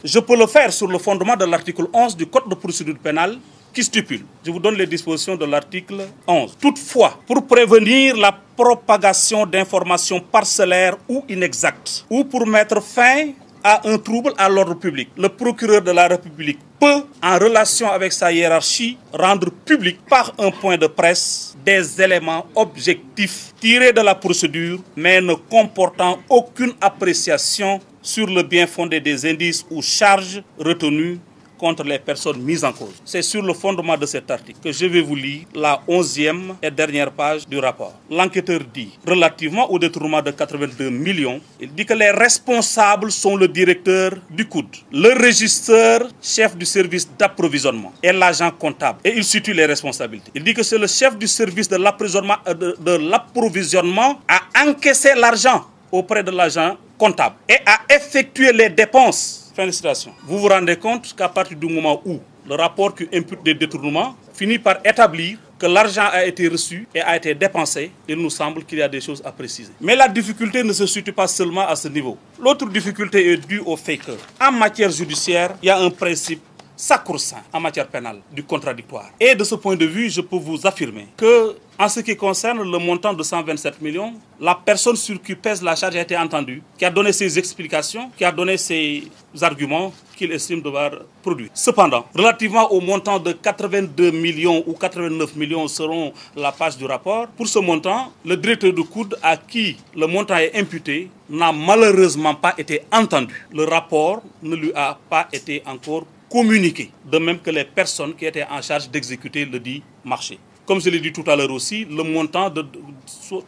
Je 0.04 0.18
peux 0.20 0.36
le 0.36 0.46
faire 0.46 0.72
sur 0.72 0.86
le 0.86 0.98
fondement 0.98 1.36
de 1.36 1.44
l'article 1.44 1.86
11 1.92 2.16
du 2.16 2.26
Code 2.26 2.48
de 2.48 2.54
procédure 2.54 2.96
pénale 2.98 3.38
qui 3.72 3.82
stipule, 3.82 4.24
je 4.44 4.50
vous 4.50 4.58
donne 4.60 4.74
les 4.76 4.86
dispositions 4.86 5.34
de 5.34 5.46
l'article 5.46 6.06
11. 6.26 6.56
Toutefois, 6.60 7.18
pour 7.26 7.46
prévenir 7.46 8.16
la 8.16 8.30
propagation 8.56 9.46
d'informations 9.46 10.20
parcellaires 10.20 10.96
ou 11.08 11.24
inexactes, 11.28 12.04
ou 12.10 12.22
pour 12.24 12.46
mettre 12.46 12.82
fin 12.82 13.30
à 13.64 13.88
un 13.88 13.96
trouble 13.96 14.32
à 14.36 14.48
l'ordre 14.48 14.74
public, 14.74 15.08
le 15.16 15.28
procureur 15.28 15.80
de 15.82 15.90
la 15.90 16.06
République 16.08 16.58
peut, 16.78 17.02
en 17.22 17.38
relation 17.38 17.90
avec 17.90 18.12
sa 18.12 18.30
hiérarchie, 18.32 18.98
rendre 19.12 19.50
public 19.64 19.98
par 20.08 20.34
un 20.38 20.50
point 20.50 20.76
de 20.76 20.86
presse 20.88 21.56
des 21.64 22.00
éléments 22.02 22.44
objectifs 22.54 23.54
tirés 23.60 23.92
de 23.92 24.00
la 24.02 24.14
procédure, 24.14 24.80
mais 24.96 25.20
ne 25.20 25.34
comportant 25.34 26.18
aucune 26.28 26.72
appréciation 26.80 27.80
sur 28.02 28.26
le 28.26 28.42
bien 28.42 28.66
fondé 28.66 29.00
des 29.00 29.24
indices 29.26 29.64
ou 29.70 29.80
charges 29.80 30.42
retenus 30.58 31.18
contre 31.62 31.84
les 31.84 32.00
personnes 32.00 32.42
mises 32.42 32.64
en 32.64 32.72
cause. 32.72 33.00
C'est 33.04 33.22
sur 33.22 33.40
le 33.40 33.54
fondement 33.54 33.96
de 33.96 34.04
cet 34.04 34.28
article 34.32 34.58
que 34.64 34.72
je 34.72 34.84
vais 34.86 35.00
vous 35.00 35.14
lire 35.14 35.44
la 35.54 35.80
onzième 35.86 36.56
et 36.60 36.72
dernière 36.72 37.12
page 37.12 37.46
du 37.46 37.56
rapport. 37.60 37.94
L'enquêteur 38.10 38.62
dit, 38.74 38.98
relativement 39.06 39.70
au 39.70 39.78
détournement 39.78 40.20
de 40.20 40.32
82 40.32 40.90
millions, 40.90 41.40
il 41.60 41.72
dit 41.72 41.86
que 41.86 41.94
les 41.94 42.10
responsables 42.10 43.12
sont 43.12 43.36
le 43.36 43.46
directeur 43.46 44.10
du 44.28 44.48
COUD, 44.48 44.66
le 44.90 45.10
régisseur 45.16 46.08
chef 46.20 46.56
du 46.56 46.66
service 46.66 47.08
d'approvisionnement 47.16 47.92
et 48.02 48.10
l'agent 48.12 48.50
comptable. 48.50 48.98
Et 49.04 49.12
il 49.16 49.22
situe 49.24 49.52
les 49.52 49.66
responsabilités. 49.66 50.32
Il 50.34 50.42
dit 50.42 50.54
que 50.54 50.64
c'est 50.64 50.78
le 50.78 50.88
chef 50.88 51.16
du 51.16 51.28
service 51.28 51.68
de 51.68 51.76
l'approvisionnement 51.76 54.18
à 54.26 54.40
encaisser 54.66 55.14
l'argent 55.14 55.64
auprès 55.92 56.24
de 56.24 56.30
l'agent 56.30 56.76
comptable 56.98 57.36
et 57.48 57.58
à 57.66 57.94
effectuer 57.94 58.52
les 58.52 58.70
dépenses 58.70 59.42
Fin 59.54 59.66
de 59.66 59.70
citation. 59.70 60.12
Vous 60.24 60.38
vous 60.38 60.48
rendez 60.48 60.76
compte 60.76 61.14
qu'à 61.14 61.28
partir 61.28 61.58
du 61.58 61.66
moment 61.66 62.00
où 62.06 62.18
le 62.48 62.54
rapport 62.54 62.94
qui 62.94 63.06
impute 63.12 63.42
des 63.42 63.52
détournements 63.52 64.16
finit 64.32 64.58
par 64.58 64.78
établir 64.82 65.36
que 65.58 65.66
l'argent 65.66 66.08
a 66.10 66.24
été 66.24 66.48
reçu 66.48 66.88
et 66.94 67.00
a 67.02 67.16
été 67.16 67.34
dépensé, 67.34 67.92
il 68.08 68.16
nous 68.16 68.30
semble 68.30 68.64
qu'il 68.64 68.78
y 68.78 68.82
a 68.82 68.88
des 68.88 69.00
choses 69.00 69.22
à 69.24 69.30
préciser. 69.30 69.70
Mais 69.80 69.94
la 69.94 70.08
difficulté 70.08 70.64
ne 70.64 70.72
se 70.72 70.86
situe 70.86 71.12
pas 71.12 71.28
seulement 71.28 71.68
à 71.68 71.76
ce 71.76 71.86
niveau. 71.88 72.16
L'autre 72.40 72.66
difficulté 72.68 73.32
est 73.32 73.36
due 73.46 73.60
au 73.60 73.76
fait 73.76 73.98
que, 73.98 74.12
en 74.40 74.50
matière 74.50 74.90
judiciaire, 74.90 75.54
il 75.62 75.66
y 75.66 75.70
a 75.70 75.78
un 75.78 75.90
principe 75.90 76.40
sacro-saint 76.76 77.42
en 77.52 77.60
matière 77.60 77.86
pénale 77.88 78.20
du 78.32 78.42
contradictoire. 78.42 79.10
Et 79.20 79.34
de 79.34 79.44
ce 79.44 79.54
point 79.54 79.76
de 79.76 79.86
vue, 79.86 80.10
je 80.10 80.20
peux 80.20 80.36
vous 80.36 80.66
affirmer 80.66 81.06
que, 81.16 81.56
en 81.78 81.88
ce 81.88 82.00
qui 82.00 82.16
concerne 82.16 82.62
le 82.70 82.78
montant 82.78 83.12
de 83.12 83.22
127 83.22 83.80
millions, 83.80 84.14
la 84.40 84.54
personne 84.54 84.96
sur 84.96 85.20
qui 85.22 85.34
pèse 85.34 85.62
la 85.62 85.74
charge 85.76 85.96
a 85.96 86.00
été 86.00 86.16
entendue, 86.16 86.62
qui 86.78 86.84
a 86.84 86.90
donné 86.90 87.12
ses 87.12 87.38
explications, 87.38 88.10
qui 88.16 88.24
a 88.24 88.32
donné 88.32 88.56
ses 88.56 89.04
arguments 89.40 89.92
qu'il 90.16 90.30
estime 90.32 90.60
devoir 90.60 90.90
produire. 91.22 91.48
Cependant, 91.54 92.04
relativement 92.14 92.70
au 92.72 92.80
montant 92.80 93.18
de 93.18 93.32
82 93.32 94.10
millions 94.10 94.62
ou 94.66 94.74
89 94.74 95.34
millions 95.36 95.66
selon 95.68 96.12
la 96.36 96.52
page 96.52 96.76
du 96.76 96.84
rapport, 96.84 97.26
pour 97.28 97.48
ce 97.48 97.58
montant, 97.58 98.12
le 98.24 98.36
directeur 98.36 98.72
de 98.72 98.82
coude 98.82 99.16
à 99.22 99.36
qui 99.36 99.76
le 99.96 100.06
montant 100.06 100.36
est 100.36 100.54
imputé 100.56 101.10
n'a 101.30 101.52
malheureusement 101.52 102.34
pas 102.34 102.54
été 102.58 102.82
entendu. 102.92 103.46
Le 103.52 103.64
rapport 103.64 104.22
ne 104.42 104.54
lui 104.54 104.72
a 104.74 104.98
pas 105.08 105.28
été 105.32 105.62
encore 105.66 106.04
communiqué, 106.32 106.90
de 107.04 107.18
même 107.18 107.38
que 107.38 107.50
les 107.50 107.64
personnes 107.64 108.14
qui 108.14 108.24
étaient 108.24 108.46
en 108.50 108.62
charge 108.62 108.88
d'exécuter 108.88 109.44
le 109.44 109.60
dit 109.60 109.82
marché. 110.02 110.38
Comme 110.64 110.80
je 110.80 110.88
l'ai 110.88 110.98
dit 111.00 111.12
tout 111.12 111.24
à 111.26 111.36
l'heure 111.36 111.50
aussi, 111.50 111.84
le 111.84 112.02
montant 112.02 112.48
de, 112.48 112.64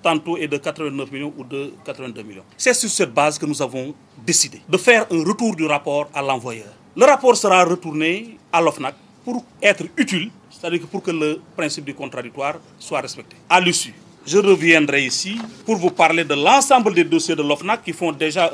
tantôt 0.02 0.36
est 0.36 0.48
de 0.48 0.58
89 0.58 1.10
millions 1.10 1.32
ou 1.38 1.44
de 1.44 1.72
82 1.86 2.22
millions. 2.22 2.42
C'est 2.58 2.74
sur 2.74 2.90
cette 2.90 3.14
base 3.14 3.38
que 3.38 3.46
nous 3.46 3.62
avons 3.62 3.94
décidé 4.26 4.60
de 4.68 4.76
faire 4.76 5.06
un 5.10 5.24
retour 5.24 5.56
du 5.56 5.64
rapport 5.64 6.10
à 6.12 6.20
l'envoyeur. 6.20 6.72
Le 6.94 7.06
rapport 7.06 7.34
sera 7.36 7.64
retourné 7.64 8.36
à 8.52 8.60
l'OFNAC 8.60 8.94
pour 9.24 9.42
être 9.62 9.84
utile, 9.96 10.30
c'est-à-dire 10.50 10.86
pour 10.86 11.02
que 11.02 11.10
le 11.10 11.40
principe 11.56 11.86
du 11.86 11.94
contradictoire 11.94 12.56
soit 12.78 13.00
respecté. 13.00 13.36
À 13.48 13.60
l'issue, 13.60 13.94
je 14.26 14.38
reviendrai 14.38 15.04
ici 15.04 15.36
pour 15.66 15.76
vous 15.76 15.90
parler 15.90 16.24
de 16.24 16.34
l'ensemble 16.34 16.94
des 16.94 17.04
dossiers 17.04 17.36
de 17.36 17.42
l'OFNAC 17.42 17.84
qui 17.84 17.92
font 17.92 18.12
déjà 18.12 18.50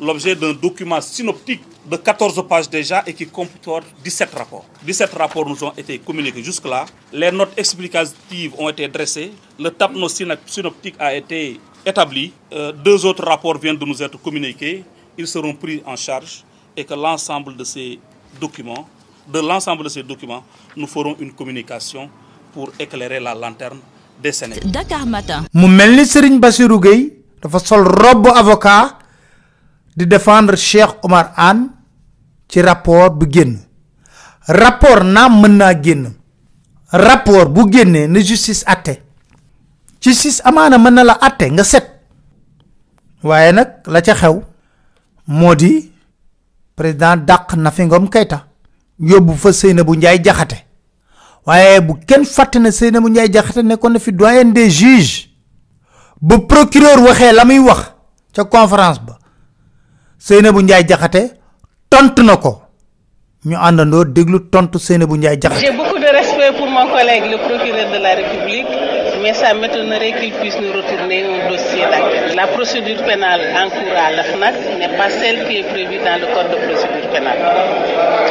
l'objet 0.00 0.36
d'un 0.36 0.52
document 0.52 1.00
synoptique 1.00 1.62
de 1.90 1.96
14 1.96 2.46
pages 2.48 2.68
déjà 2.70 3.02
et 3.06 3.12
qui 3.14 3.26
comporte 3.26 3.86
17 4.04 4.34
rapports. 4.34 4.64
17 4.84 5.12
rapports 5.14 5.48
nous 5.48 5.64
ont 5.64 5.72
été 5.76 5.98
communiqués 5.98 6.42
jusque-là. 6.42 6.86
Les 7.12 7.32
notes 7.32 7.52
explicatives 7.56 8.52
ont 8.58 8.68
été 8.68 8.86
dressées. 8.88 9.32
Le 9.58 9.70
tableau 9.70 10.08
synoptique 10.08 10.94
a 10.98 11.14
été 11.14 11.58
établi. 11.84 12.32
Euh, 12.52 12.72
deux 12.72 13.04
autres 13.04 13.24
rapports 13.24 13.58
viennent 13.58 13.76
de 13.78 13.84
nous 13.84 14.00
être 14.02 14.20
communiqués. 14.22 14.84
Ils 15.16 15.26
seront 15.26 15.54
pris 15.54 15.82
en 15.84 15.96
charge 15.96 16.44
et 16.76 16.84
que 16.84 16.94
l'ensemble 16.94 17.56
de 17.56 17.64
ces 17.64 17.98
documents, 18.40 18.88
de 19.26 19.40
l'ensemble 19.40 19.82
de 19.84 19.88
ces 19.88 20.02
documents, 20.02 20.44
nous 20.76 20.86
ferons 20.86 21.16
une 21.18 21.32
communication 21.32 22.08
pour 22.52 22.70
éclairer 22.78 23.18
la 23.18 23.34
lanterne 23.34 23.80
des 24.22 24.32
Sénégalais. 24.32 24.70
Dakar 24.70 25.06
Matin. 25.06 25.44
mu 25.54 25.68
mel 25.68 25.96
ni 25.96 26.06
Serigne 26.06 26.38
Bassirou 26.40 26.80
Gueye 26.80 27.12
dafa 27.42 27.58
sol 27.58 27.84
robe 27.86 28.28
avocat 28.34 28.98
di 29.96 30.06
défendre 30.06 30.56
Cheikh 30.56 30.98
Omar 31.02 31.32
Anne 31.36 31.68
ci 32.48 32.60
rapport 32.62 33.10
bu 33.10 33.26
génn. 33.30 33.58
Rapport 34.46 35.04
naam 35.04 35.40
mën 35.40 35.56
naa 35.56 35.74
génn. 35.82 36.12
Rapport 36.92 37.48
bu 37.50 37.70
génnee 37.70 38.08
na 38.08 38.20
justice 38.20 38.64
atte. 38.66 39.02
Ci 40.00 40.14
sis 40.14 40.40
amaana 40.44 40.78
mën 40.78 40.90
na 40.94 41.04
la 41.04 41.18
atte 41.20 41.50
nga 41.50 41.64
set. 41.64 41.86
Waaye 43.22 43.52
nag 43.52 43.68
la 43.86 44.00
ca 44.02 44.14
xew 44.14 44.42
moo 45.26 45.54
di 45.54 45.92
président 46.76 47.16
dàq 47.16 47.54
Nafi 47.56 47.82
Ngom 47.84 48.08
Keïta. 48.08 48.44
Yóbbu 49.00 49.34
fa 49.36 49.52
Seynabou 49.52 49.94
Ndiaye 49.94 50.22
Jaxate 50.24 50.67
waaye 51.48 51.80
bu 51.88 51.94
kenn 52.08 52.24
fàtte 52.24 52.58
Jaxate 53.34 53.62
nekkoon 53.64 53.92
na 53.92 53.98
fi 53.98 54.12
doyen 54.12 54.52
des 54.52 54.68
juges 54.70 55.28
ba 56.20 56.36
procureur 56.52 56.98
waxee 57.06 57.32
la 57.32 57.44
muy 57.44 57.58
wax 57.68 57.80
ca 58.34 58.44
conférence 58.44 59.00
ba 59.06 59.14
na 62.28 62.36
ko 62.36 62.52
ñu 63.46 63.56
àndandoo 63.56 64.04
déglu 64.04 64.38
J'ai 65.60 65.72
beaucoup 65.72 65.98
de 65.98 66.10
respect 66.18 66.52
pour 66.58 66.66
mon 66.68 66.86
collègue, 66.90 67.24
le 67.30 67.38
procureur 67.46 67.88
de 67.94 67.98
la 68.02 68.12
République, 68.20 68.66
mais 69.22 69.32
ça 69.34 69.54
m'étonnerait 69.54 70.12
qu'il 70.12 70.32
puisse 70.32 70.58
nous 70.60 70.72
retourner 70.72 71.24
un 71.24 71.48
dossier 71.50 71.82
d'enquête. 71.82 72.34
La 72.34 72.46
procédure 72.46 73.02
pénale 73.04 73.40
en 73.56 73.68
cours 73.70 73.96
à 73.96 74.10
l'OFNAC 74.12 74.54
n'est 74.78 74.96
pas 74.96 75.08
celle 75.10 75.46
qui 75.46 75.58
est 75.58 75.62
prévue 75.64 75.98
dans 75.98 76.16
le 76.20 76.26
code 76.34 76.50
de 76.50 76.56
procédure 76.66 77.08
pénale. 77.12 77.38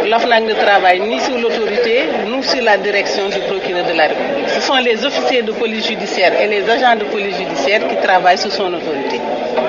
L'OFNAC 0.10 0.44
ne 0.44 0.54
travaille 0.54 1.00
ni 1.02 1.20
sous 1.20 1.38
l'autorité, 1.38 2.04
ni 2.28 2.44
sous 2.44 2.62
la 2.64 2.78
direction 2.78 3.28
du 3.30 3.40
procureur 3.40 3.86
de 3.86 3.94
la 3.94 4.08
République. 4.08 4.50
Ce 4.50 4.62
sont 4.62 4.78
les 4.78 5.06
officiers 5.06 5.42
de 5.42 5.52
police 5.52 5.88
judiciaire 5.88 6.34
et 6.40 6.48
les 6.48 6.70
agents 6.70 6.96
de 6.96 7.06
police 7.06 7.38
judiciaire 7.38 7.88
qui 7.88 7.96
travaillent 7.98 8.38
sous 8.38 8.52
son 8.52 8.74
autorité. 8.74 9.20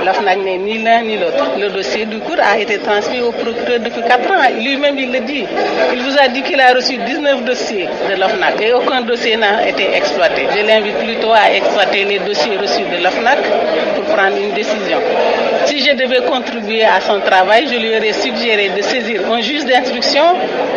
L'OFNAC 0.05 0.39
n'est 0.39 0.59
ni 0.59 0.79
l'un 0.83 1.03
ni 1.03 1.17
l'autre. 1.19 1.45
Le 1.59 1.69
dossier 1.71 2.05
du 2.07 2.19
cours 2.19 2.41
a 2.41 2.59
été 2.59 2.79
transmis 2.79 3.21
au 3.21 3.33
procureur 3.33 3.81
depuis 3.81 4.03
4 4.03 4.31
ans. 4.31 4.61
Lui-même, 4.61 4.99
il 4.99 5.13
le 5.13 5.21
dit. 5.21 5.45
Il 5.93 6.03
vous 6.03 6.17
a 6.19 6.29
dit 6.29 6.43
qu'il 6.43 6.61
a 6.61 6.73
reçu 6.73 6.97
19 6.97 7.45
dossiers 7.45 7.89
de 8.09 8.15
l'OFNAC 8.21 8.61
et 8.63 8.73
aucun 8.73 9.03
dossier 9.03 9.37
n'a 9.37 9.67
été 9.69 9.85
exploité. 9.95 10.47
Je 10.57 10.67
l'invite 10.67 10.99
plutôt 10.99 11.33
à 11.33 11.53
exploiter 11.55 12.05
les 12.05 12.19
dossiers 12.21 12.57
reçus 12.57 12.85
de 12.85 13.03
l'OFNAC 13.03 13.39
pour 13.95 14.05
prendre 14.15 14.37
une 14.37 14.53
décision. 14.53 14.99
Si 15.69 15.81
je 15.81 15.93
devais 15.93 16.23
contribuer 16.23 16.83
à 16.83 16.99
son 16.99 17.21
travail, 17.21 17.67
je 17.71 17.77
lui 17.79 17.91
aurais 17.95 18.15
suggéré 18.15 18.71
de 18.71 18.81
saisir 18.81 19.21
un 19.31 19.43
juge 19.43 19.67
d'instruction 19.67 20.25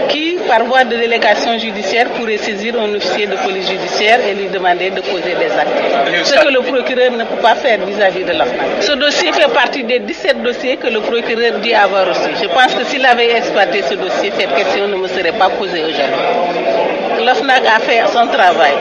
qui, 0.09 0.35
par 0.45 0.65
voie 0.65 0.83
de 0.83 0.97
délégation 0.97 1.57
judiciaire, 1.57 2.09
pourrait 2.09 2.35
saisir 2.35 2.75
un 2.77 2.93
officier 2.95 3.25
de 3.25 3.37
police 3.37 3.69
judiciaire 3.69 4.19
et 4.27 4.33
lui 4.33 4.47
demander 4.49 4.89
de 4.89 4.99
poser 4.99 5.33
des 5.39 5.49
actes. 5.63 6.25
Ce 6.25 6.33
que 6.33 6.51
le 6.53 6.59
procureur 6.59 7.11
ne 7.11 7.23
peut 7.23 7.41
pas 7.41 7.55
faire 7.55 7.79
vis-à-vis 7.85 8.25
de 8.25 8.33
l'OFNAC. 8.33 8.81
Ce 8.81 8.91
dossier 8.91 9.31
fait 9.31 9.53
partie 9.53 9.85
des 9.85 9.99
17 9.99 10.43
dossiers 10.43 10.75
que 10.75 10.87
le 10.87 10.99
procureur 10.99 11.59
dit 11.59 11.73
avoir 11.73 12.09
reçus. 12.09 12.35
Je 12.41 12.47
pense 12.47 12.75
que 12.75 12.83
s'il 12.83 13.05
avait 13.05 13.31
exploité 13.31 13.83
ce 13.89 13.93
dossier, 13.93 14.29
cette 14.37 14.53
question 14.53 14.89
ne 14.89 14.97
me 14.97 15.07
serait 15.07 15.31
pas 15.39 15.47
posée 15.51 15.83
aujourd'hui. 15.83 16.80
L'OFNAC 17.25 17.63
a 17.65 17.79
fait 17.79 18.01
son 18.15 18.25
travail 18.27 18.73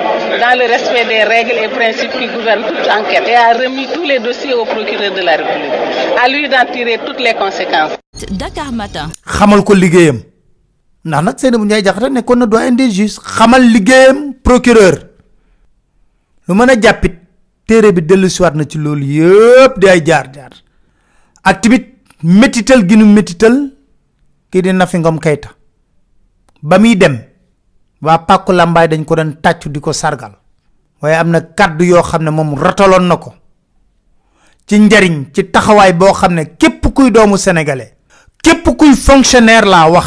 dans 0.43 0.55
le 0.59 0.65
respect 0.75 1.05
des 1.13 1.23
règles 1.25 1.59
et 1.65 1.69
principes 1.69 2.13
qui 2.19 2.27
gouvernent 2.27 2.65
toute 2.67 2.89
enquête 2.99 3.27
et 3.29 3.35
a 3.37 3.53
remis 3.53 3.87
tous 3.95 4.05
les 4.05 4.19
dossiers 4.19 4.55
au 4.55 4.65
procureur 4.65 5.13
de 5.15 5.21
la 5.21 5.37
République. 5.37 5.77
À 6.23 6.29
lui 6.29 6.49
d'en 6.49 6.65
tirer 6.73 6.99
toutes 7.07 7.21
les 7.21 7.35
conséquences. 7.35 7.93
Dakar 8.31 8.73
Matin. 8.73 9.09
xamal 9.27 9.63
ko 9.65 9.75
liggéeyam 9.75 10.19
ndax 11.05 11.23
nag 11.25 11.37
Seynabou 11.41 11.65
Ndiaye 11.65 11.85
Jaxate 11.85 12.11
nekkoon 12.13 12.37
na 12.43 12.47
doyen 12.47 12.73
des 12.77 12.91
juges 12.91 13.17
xamal 13.37 13.63
liggéeyam 13.75 14.19
procureur 14.45 14.95
lu 16.49 16.55
mën 16.55 16.69
a 16.71 16.77
jàppit 16.81 17.15
téere 17.67 17.93
bi 17.97 18.03
dellu 18.03 18.29
siwaat 18.29 18.55
na 18.59 18.65
ci 18.69 18.77
loolu 18.79 19.07
yëpp 19.17 19.79
di 19.81 19.89
ay 19.89 20.03
jaar 20.05 20.27
jaar 20.35 20.53
ak 21.43 21.61
tamit 21.63 21.87
métital 22.23 22.85
gi 22.89 22.97
nu 22.97 23.05
métital 23.07 23.57
kii 24.51 24.63
di 24.63 24.73
Nafi 24.73 24.99
Ngom 24.99 25.19
Keïta 25.19 25.49
ba 26.63 26.79
muy 26.79 26.97
dem 26.97 27.17
waa 28.03 28.19
pàkku 28.19 28.53
làmbaay 28.53 28.89
dañ 28.89 29.05
ko 29.05 29.15
doon 29.17 29.33
tàccu 29.43 29.69
di 29.69 29.81
ko 29.81 29.93
sargal. 29.93 30.33
Waaye 31.03 31.17
am 31.17 31.31
na 31.31 31.41
kàddu 31.41 31.85
yoo 31.85 32.03
xam 32.03 32.23
ne 32.25 32.31
moom 32.31 32.55
rataloon 32.59 33.07
na 33.09 33.17
ko. 33.17 33.35
Ci 34.67 34.79
njariñ 34.79 35.33
ci 35.35 35.45
taxawaay 35.51 35.93
boo 35.93 36.13
xam 36.13 36.35
ne 36.35 36.45
képp 36.59 36.87
kuy 36.95 37.11
doomu 37.11 37.37
sénégalais 37.37 37.95
képp 38.43 38.69
kuy 38.79 38.95
fonctionnaire 38.95 39.67
laa 39.67 39.89
wax 39.91 40.07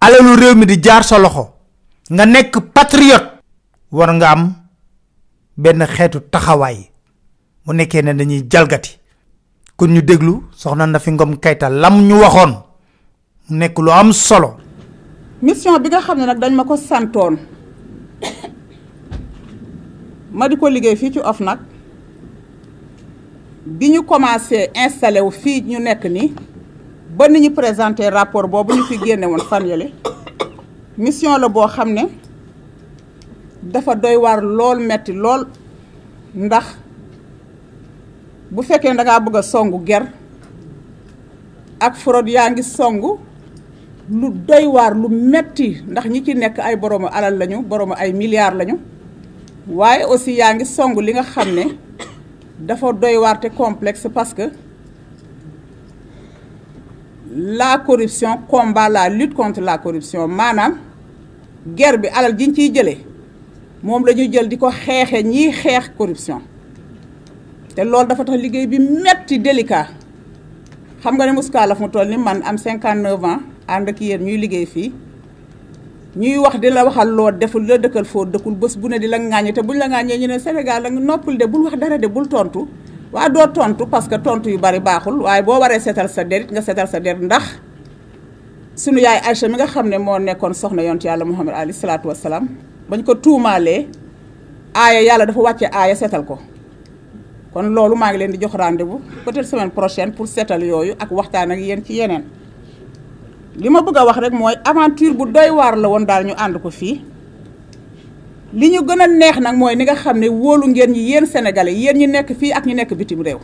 alalu 0.00 0.36
réew 0.36 0.54
mi 0.54 0.66
di 0.66 0.78
jaar 0.82 1.04
sa 1.04 1.18
loxo 1.18 1.54
nga 2.10 2.24
nekk 2.26 2.58
patriote 2.72 3.28
war 3.90 4.12
nga 4.14 4.30
am 4.30 4.54
benn 5.56 5.86
xeetu 5.86 6.20
taxawaay. 6.30 6.90
Mu 7.66 7.72
nekkee 7.74 8.02
ne 8.02 8.14
dañuy 8.14 8.46
jalgati. 8.50 8.98
Kon 9.76 9.88
ñu 9.92 10.02
déglu 10.02 10.44
soxna 10.56 10.86
Nafi 10.86 11.10
Ngom 11.12 11.36
Keïta 11.38 11.68
lam 11.68 12.06
ñu 12.08 12.14
waxoon. 12.20 12.62
Nekk 13.50 13.78
lu 13.78 13.90
am 13.92 14.12
solo. 14.12 14.56
Mission 15.42 15.78
bi 15.78 15.88
nga 15.88 16.00
xam 16.00 16.18
ne 16.18 16.26
nag 16.26 16.38
dañ 16.38 16.52
ma 16.54 16.64
ko 16.64 16.76
santoon 16.76 17.38
ma 20.32 20.48
di 20.48 20.56
ko 20.56 20.68
liggéey 20.68 20.96
fii 20.96 21.12
ci 21.12 21.18
OFNAC 21.20 21.58
bi 23.66 23.90
ñu 23.90 24.02
commencé 24.04 24.70
installé 24.74 25.20
wu 25.20 25.30
fii 25.30 25.62
ñu 25.62 25.78
nekk 25.78 26.04
nii 26.04 26.32
ba 27.16 27.28
ni 27.28 27.40
ñu 27.40 27.50
présenté 27.52 28.08
rapport 28.08 28.48
boobu 28.48 28.74
ñu 28.74 28.82
fi 28.84 28.98
génne 29.04 29.26
woon 29.26 29.38
fan 29.48 29.66
yële 29.66 29.92
mission 30.96 31.38
la 31.38 31.48
boo 31.48 31.66
xam 31.68 31.92
ne 31.92 32.02
dafa 33.62 33.94
doy 33.94 34.16
waar 34.16 34.42
lool 34.42 34.80
metti 34.80 35.12
lool 35.12 35.46
ndax 36.34 36.64
bu 38.50 38.62
fekkee 38.62 38.90
ne 38.90 38.96
dangaa 38.96 39.20
bëgg 39.20 39.36
a 39.36 39.42
songu 39.42 39.80
ger 39.86 40.02
ak 41.80 41.94
fraude 41.96 42.28
yaa 42.30 42.50
ngi 42.50 42.62
songu 42.62 43.18
lu 44.10 44.30
doy 44.46 44.64
waar 44.66 44.94
lu 44.96 45.08
metti 45.08 45.82
ndax 45.88 46.04
ñi 46.12 46.24
ci 46.24 46.34
nekk 46.34 46.58
ay 46.58 46.76
boroomu 46.76 47.08
alal 47.12 47.34
lañu 47.38 47.62
boroomu 47.62 47.94
ay 47.94 48.12
milliards 48.12 48.56
lañu. 48.56 48.78
Waaye 49.68 50.04
aussi 50.04 50.32
yaa 50.38 50.54
ngi 50.54 50.64
songu 50.64 51.00
li 51.00 51.12
nga 51.12 51.22
xam 51.22 51.48
ne 51.54 51.64
dafa 52.58 52.92
doy 52.92 53.16
waar 53.16 53.38
complexe 53.56 54.08
parce 54.08 54.32
que 54.34 54.50
la 57.34 57.78
corruption 57.86 58.38
combat 58.48 58.88
la 58.88 59.08
lutte 59.10 59.34
contre 59.34 59.60
la 59.60 59.78
corruption. 59.78 60.26
Maanaam 60.26 60.78
guerre 61.76 61.98
bi 61.98 62.08
alal 62.08 62.34
jiñ 62.38 62.54
ciy 62.54 62.72
jëlee 62.74 62.98
moom 63.82 64.04
la 64.06 64.12
ñu 64.14 64.32
jël 64.32 64.48
di 64.48 64.56
ko 64.56 64.70
xeexe 64.70 65.22
ñiy 65.22 65.52
xeex 65.52 65.90
corruption. 65.98 66.40
Te 67.74 67.84
loolu 67.84 68.08
dafa 68.08 68.24
tax 68.24 68.38
liggéey 68.40 68.66
bi 68.66 68.78
metti 68.78 69.38
délicat. 69.38 69.88
Xam 71.02 71.14
nga 71.16 71.26
ne 71.26 71.32
Mouska 71.32 71.66
la 71.66 71.74
fu 71.74 71.82
mu 71.82 71.88
toll 71.90 72.08
ni 72.08 72.16
man 72.16 72.42
am 72.42 72.56
59 72.56 73.24
ans 73.24 73.40
ànd 73.68 73.88
ak 73.88 74.00
yéen 74.00 74.22
ñuy 74.24 74.36
liggéey 74.38 74.66
fii. 74.66 74.92
ñuy 76.16 76.38
wax 76.38 76.58
di 76.58 76.70
la 76.70 76.84
waxal 76.84 77.08
loo 77.14 77.30
deful 77.30 77.66
la 77.66 77.76
dëkkal 77.78 78.04
foo 78.04 78.24
dëkkul 78.24 78.54
bés 78.54 78.74
bu 78.80 78.88
ne 78.88 78.98
di 78.98 79.06
la 79.06 79.18
ŋàññi 79.18 79.52
te 79.52 79.60
buñ 79.62 79.76
la 79.78 79.86
ŋàññee 79.88 80.18
ñu 80.18 80.26
ne 80.26 80.38
Sénégal 80.38 80.82
la 80.82 80.90
noppul 80.90 81.36
de 81.36 81.44
bul 81.46 81.62
wax 81.64 81.76
dara 81.78 81.98
de 81.98 82.06
bul 82.08 82.26
tontu. 82.28 82.66
waa 83.12 83.28
doo 83.28 83.46
tontu 83.52 83.86
parce 83.86 84.08
que 84.08 84.16
tontu 84.18 84.50
yu 84.50 84.58
bari 84.58 84.80
baaxul 84.80 85.20
waaye 85.22 85.42
boo 85.42 85.58
waree 85.60 85.80
seetal 85.80 86.08
sa 86.08 86.24
der 86.24 86.42
it 86.42 86.50
nga 86.50 86.60
seetal 86.62 86.88
sa 86.88 86.98
der 87.00 87.16
ndax 87.16 87.44
sunu 88.74 88.98
yaay 89.00 89.20
Aïcha 89.28 89.48
mi 89.48 89.54
nga 89.56 89.66
xam 89.66 89.88
ne 89.88 89.98
moo 89.98 90.18
nekkoon 90.18 90.54
soxna 90.54 90.82
yonent 90.82 91.04
yàlla 91.04 91.24
Muhammad 91.24 91.54
alayhi 91.54 91.72
salaatu 91.72 92.08
wassalaam 92.08 92.48
bañ 92.90 93.02
ko 93.04 93.14
tuumaalee 93.14 93.86
aaya 94.74 95.00
yàlla 95.02 95.26
dafa 95.26 95.40
wàcce 95.40 95.66
aaya 95.72 95.94
seetal 95.94 96.24
ko. 96.24 96.38
kon 97.52 97.62
loolu 97.74 97.96
maa 97.96 98.10
ngi 98.10 98.18
leen 98.18 98.32
di 98.32 98.38
jox 98.40 98.52
rendez-vous 98.54 99.00
peut-être 99.24 99.46
semaine 99.46 99.70
prochaine 99.70 100.12
pour 100.12 100.26
seetal 100.26 100.62
yooyu 100.62 100.92
ak 100.98 101.10
waxtaan 101.10 101.50
ak 101.50 101.58
yéen 101.58 101.84
ci 101.84 101.94
yeneen. 101.94 102.24
Li 103.60 103.68
ma 103.70 103.80
bëgg 103.82 103.96
a 103.98 104.04
wax 104.06 104.18
rek 104.22 104.32
mooy 104.32 104.54
aventure 104.64 105.14
bu 105.14 105.24
doy 105.26 105.50
waar 105.50 105.76
la 105.76 105.88
woon 105.88 106.04
daal 106.06 106.24
ñu 106.26 106.34
ànd 106.36 106.58
ko 106.62 106.70
fii. 106.70 107.00
li 108.52 108.68
ñu 108.70 108.80
gën 108.86 109.00
a 109.00 109.06
neex 109.06 109.38
nag 109.40 109.56
mooy 109.56 109.74
ni 109.76 109.84
nga 109.84 109.94
xam 109.94 110.18
ne 110.18 110.28
wóolu 110.28 110.66
ngeen 110.68 110.90
ñi 110.92 111.00
yéen 111.10 111.26
sénégalais 111.26 111.74
yéen 111.74 111.96
ñi 111.98 112.06
nekk 112.06 112.32
fii 112.38 112.52
ak 112.52 112.66
ñi 112.66 112.74
nekk 112.74 112.94
bitim 112.94 113.20
réew. 113.22 113.38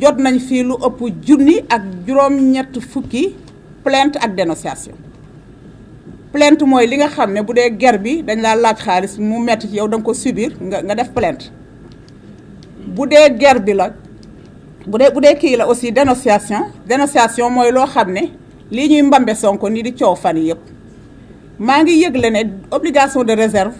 jot 0.00 0.16
nañ 0.18 0.38
fii 0.38 0.62
lu 0.62 0.74
ëpp 0.86 0.98
junni 1.26 1.56
ak 1.68 1.82
juróom-ñett 2.06 2.80
fukki 2.80 3.34
plainte 3.84 4.16
ak 4.18 4.34
dénonciation. 4.34 4.94
plainte 6.32 6.62
mooy 6.64 6.86
li 6.86 6.96
nga 6.96 7.08
xam 7.08 7.32
ne 7.32 7.42
bu 7.42 7.52
dee 7.52 7.76
ger 7.78 7.98
bi 7.98 8.22
dañ 8.22 8.40
laa 8.40 8.54
laaj 8.56 8.78
xaalis 8.80 9.18
mu 9.18 9.38
metti 9.40 9.68
ci 9.68 9.76
yow 9.76 9.88
da 9.88 9.98
ko 9.98 10.14
subir 10.14 10.52
nga 10.60 10.82
nga 10.82 10.94
def 10.94 11.10
plainte. 11.12 11.50
bu 12.96 13.06
dee 13.06 13.36
ger 13.38 13.60
bi 13.60 13.72
la 13.74 13.90
bu 14.86 14.98
dee 14.98 15.10
bu 15.14 15.20
dee 15.20 15.34
kii 15.36 15.56
la 15.56 15.66
aussi 15.68 15.92
dénonciation. 15.92 16.62
dénonciation 16.88 17.50
mooy 17.50 17.70
loo 17.72 17.86
xam 17.86 18.10
ne 18.12 18.40
lii 18.70 18.88
ñuy 18.88 19.02
mbambe 19.02 19.34
sonko 19.34 19.68
ni 19.70 19.82
di 19.82 19.92
coow 19.94 20.14
fan 20.16 20.36
yëpp. 20.36 20.80
Maa 21.60 21.82
ngi 21.82 21.92
yëgle 22.02 22.30
ne 22.30 22.40
obligation 22.70 23.22
de 23.22 23.32
réserve 23.34 23.74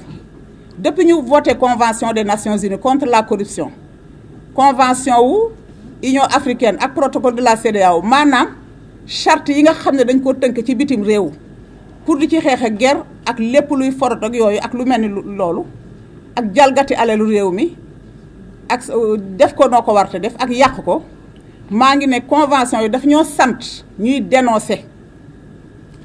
depuis 0.79 1.05
ñu 1.07 1.15
voté 1.23 1.55
convention 1.55 2.13
des 2.13 2.25
nations 2.25 2.57
unies 2.59 2.79
contre 2.79 3.07
la 3.07 3.23
corruption 3.23 3.71
convention 4.55 5.17
wu 5.25 5.39
union 6.03 6.25
africaine 6.25 6.77
ak 6.79 6.93
protocole 6.95 7.37
de 7.37 7.43
la 7.43 7.57
CEDEAO 7.57 8.03
maanaam 8.03 8.49
charte 9.07 9.49
yi 9.49 9.63
nga 9.63 9.73
xam 9.73 9.97
ne 9.97 10.05
dañ 10.05 10.21
ko 10.21 10.35
tënk 10.35 10.61
ci 10.67 10.75
bitim 10.75 11.03
réew 11.03 11.31
pour 12.05 12.19
di 12.19 12.29
ci 12.29 12.39
xeex 12.41 12.63
ak 12.69 12.77
guerre 12.77 13.03
ak 13.25 13.39
lépp 13.39 13.71
luy 13.71 13.91
forot 13.93 14.23
ak 14.23 14.35
yooyu 14.35 14.59
ak 14.61 14.75
lu 14.75 14.85
mel 14.85 15.01
ni 15.01 15.09
loolu 15.09 15.65
ak 16.37 16.53
jalgati 16.55 16.95
alalu 16.95 17.25
réew 17.33 17.51
mi 17.51 17.77
ak 18.69 18.81
def 19.39 19.55
ko 19.55 19.69
noo 19.69 19.81
ko 19.83 19.93
warte 19.95 20.17
def 20.21 20.35
ak 20.39 20.51
yàq 20.51 20.85
ko 20.85 21.03
maa 21.71 21.95
ne 21.97 22.21
convention 22.21 22.81
yi 22.83 22.89
daf 22.91 23.05
ñoo 23.05 23.25
sant 23.25 23.85
ñuy 23.99 24.21
dénoncer. 24.21 24.85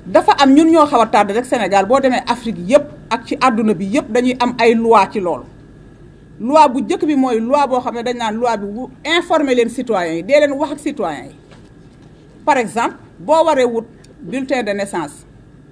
dafa 0.05 0.33
am 0.39 0.53
ñun 0.53 0.69
ñoo 0.71 0.85
xaw 0.85 1.01
a 1.01 1.07
tardé 1.07 1.33
rek 1.33 1.45
Sénégal 1.45 1.85
boo 1.85 1.99
demee 1.99 2.21
Afrique 2.27 2.59
yëpp 2.67 2.85
ak 3.09 3.25
ci 3.27 3.35
àdduna 3.41 3.73
bi 3.73 3.85
yëpp 3.85 4.11
dañuy 4.11 4.35
am 4.39 4.55
ay 4.59 4.75
loi 4.75 5.07
ci 5.11 5.19
loolu. 5.19 5.43
loi 6.39 6.67
bu 6.69 6.79
njëkk 6.81 7.05
bi 7.07 7.15
mooy 7.15 7.39
loi 7.39 7.67
boo 7.67 7.79
xam 7.81 7.95
ne 7.95 8.03
dañ 8.03 8.33
loi 8.33 8.57
bi 8.57 8.65
bu 8.67 8.89
informer 9.03 9.55
leen 9.55 9.69
citoyens 9.69 10.15
yi 10.17 10.23
dee 10.23 10.39
leen 10.39 10.51
wax 10.53 10.81
citoyens 10.83 11.31
par 12.45 12.57
exemple 12.57 12.95
boo 13.19 13.43
waree 13.45 13.65
wut 13.65 13.85
bulletin 14.21 14.63
de 14.63 14.71
naissance 14.73 15.25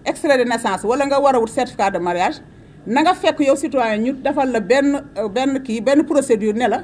extrait 0.06 0.38
de 0.38 0.43
naissance 0.43 0.84
wala 0.84 1.06
nga 1.06 1.19
war 1.19 1.36
a 1.36 1.39
wut 1.39 1.49
de 1.93 1.99
mariage 1.99 2.41
na 2.88 3.01
nga 3.01 3.13
fekk 3.13 3.39
yow 3.39 3.56
citoyen 3.56 4.01
ñu 4.01 4.13
defal 4.13 4.51
la 4.51 4.60
benn 4.60 5.01
benn 5.34 5.62
kii 5.63 5.82
benn 5.82 6.03
procédure 6.06 6.53
ne 6.53 6.67
la 6.67 6.84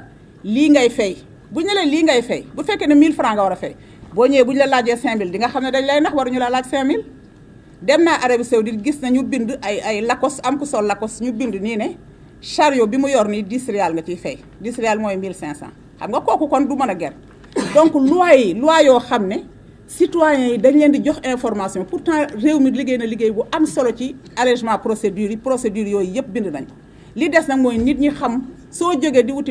bu 1.52 1.60
ñu 1.60 1.74
la 1.74 1.84
lii 1.84 2.02
ngay 2.04 2.22
fay 2.22 2.42
bu 2.54 2.62
fekkee 2.62 2.86
ne 2.86 2.94
1000 2.94 3.12
francs 3.12 3.34
nga 3.34 3.42
war 3.42 3.52
a 3.52 3.56
fay 3.56 3.74
boo 4.14 4.26
ñëwee 4.26 4.44
bu 4.44 4.52
ñu 4.52 4.58
la 4.58 4.66
laajee 4.66 4.96
5000 4.96 5.30
di 5.30 5.38
nga 5.38 5.48
xam 5.48 5.62
ne 5.64 5.70
dañ 5.70 5.84
lay 5.86 6.00
nax 6.00 6.14
waruñu 6.14 6.38
la 6.38 6.48
laaj 6.50 6.66
5000 6.70 7.04
dem 7.82 8.02
naa 8.04 8.18
Arabie 8.22 8.44
Saoudite 8.44 8.82
gis 8.84 9.00
na 9.02 9.08
ñu 9.10 9.22
bind 9.22 9.58
ay 9.62 9.80
ay 9.80 10.00
lakos 10.02 10.40
am 10.44 10.58
ku 10.58 10.64
ne 11.76 11.96
chariot 12.40 12.86
bi 12.88 12.96
mu 12.96 13.08
yor 13.08 13.28
nii 13.28 13.42
10 13.42 13.72
rial 13.72 13.92
nga 13.94 14.02
ciy 14.02 14.16
fay 14.16 14.38
10 14.62 14.78
rial 14.80 14.98
mooy 14.98 15.16
1500 15.16 15.54
xam 15.98 16.10
nga 16.10 16.20
kooku 16.20 16.48
kon 16.48 16.60
du 16.68 16.76
donc 17.74 17.94
loi 17.94 18.54
loi 18.54 18.84
yoo 18.84 19.00
xam 19.00 19.26
ne 19.26 19.44
citoyens 19.88 20.52
yi 20.52 20.58
dañ 20.58 20.74
leen 20.78 20.92
di 20.92 21.02
information 21.24 21.84
pourtant 21.84 22.26
réew 22.42 22.60
mi 22.60 22.70
liggéey 22.70 22.98
na 22.98 23.04
liggéey 23.06 23.30
bu 23.32 23.42
am 23.52 23.66
solo 23.66 23.90
ci 23.94 24.14
allègement 24.36 24.78
procédure 24.78 25.30
yi 25.30 25.36
procédure 25.36 25.88
yooyu 25.88 26.14
yëpp 26.14 26.32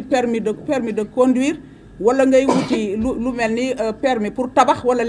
permis 0.10 0.40
de 0.42 0.52
permis 0.54 0.94
de 0.94 1.04
conduire 1.04 1.58
wala 2.00 2.26
ngay 2.26 2.46
wuti 2.46 2.96
lu 2.96 3.14
lu 3.20 3.32
mel 3.32 3.52
ni 3.54 3.74
permis 4.02 4.32
pour 4.32 4.50
tabax 4.54 4.84
wala 4.84 5.04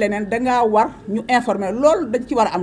war 0.66 0.90
ñu 1.08 1.22
informer. 1.28 1.72
Loolu 1.72 2.10
dañ 2.10 2.22
ci 2.26 2.34
war 2.34 2.48
a 2.52 2.58